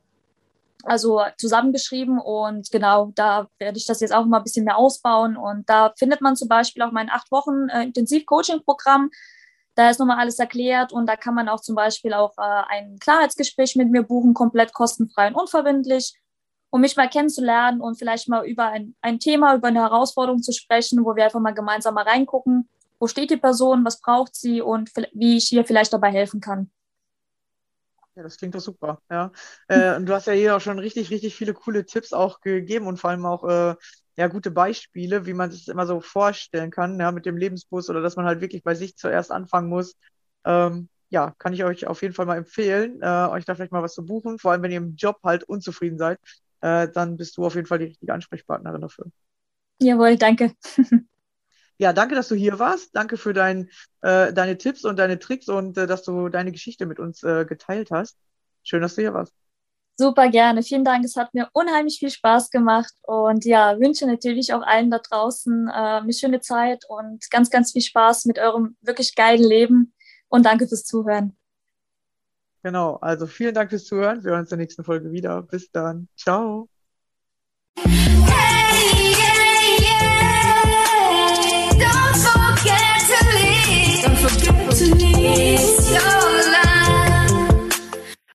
[0.84, 5.36] Also zusammengeschrieben und genau, da werde ich das jetzt auch mal ein bisschen mehr ausbauen.
[5.36, 9.10] Und da findet man zum Beispiel auch mein acht Wochen äh, Intensiv-Coaching-Programm.
[9.76, 12.98] Da ist nochmal alles erklärt und da kann man auch zum Beispiel auch äh, ein
[13.00, 16.14] Klarheitsgespräch mit mir buchen, komplett kostenfrei und unverbindlich,
[16.70, 20.54] um mich mal kennenzulernen und vielleicht mal über ein, ein Thema, über eine Herausforderung zu
[20.54, 22.70] sprechen, wo wir einfach mal gemeinsam mal reingucken,
[23.00, 26.72] wo steht die Person, was braucht sie und wie ich ihr vielleicht dabei helfen kann.
[28.16, 29.32] Ja, das klingt doch super, ja.
[29.68, 32.88] Äh, und du hast ja hier auch schon richtig, richtig viele coole Tipps auch gegeben
[32.88, 33.76] und vor allem auch äh,
[34.18, 37.90] ja, gute Beispiele, wie man sich das immer so vorstellen kann, ja, mit dem Lebensbus
[37.90, 39.98] oder dass man halt wirklich bei sich zuerst anfangen muss.
[40.46, 43.84] Ähm, ja, kann ich euch auf jeden Fall mal empfehlen, äh, euch da vielleicht mal
[43.84, 44.40] was zu buchen.
[44.40, 46.20] Vor allem, wenn ihr im Job halt unzufrieden seid,
[46.62, 49.06] äh, dann bist du auf jeden Fall die richtige Ansprechpartnerin dafür.
[49.80, 50.54] Jawohl, danke.
[51.78, 52.96] Ja, danke, dass du hier warst.
[52.96, 53.70] Danke für dein,
[54.02, 57.46] äh, deine Tipps und deine Tricks und äh, dass du deine Geschichte mit uns äh,
[57.46, 58.18] geteilt hast.
[58.64, 59.34] Schön, dass du hier warst.
[59.98, 60.62] Super gerne.
[60.62, 61.06] Vielen Dank.
[61.06, 65.70] Es hat mir unheimlich viel Spaß gemacht und ja, wünsche natürlich auch allen da draußen
[65.70, 69.94] äh, eine schöne Zeit und ganz, ganz viel Spaß mit eurem wirklich geilen Leben
[70.28, 71.38] und danke fürs Zuhören.
[72.62, 72.96] Genau.
[72.96, 74.24] Also vielen Dank fürs Zuhören.
[74.24, 75.42] Wir hören uns in der nächsten Folge wieder.
[75.44, 76.10] Bis dann.
[76.18, 76.68] Ciao.
[77.78, 79.15] Hey,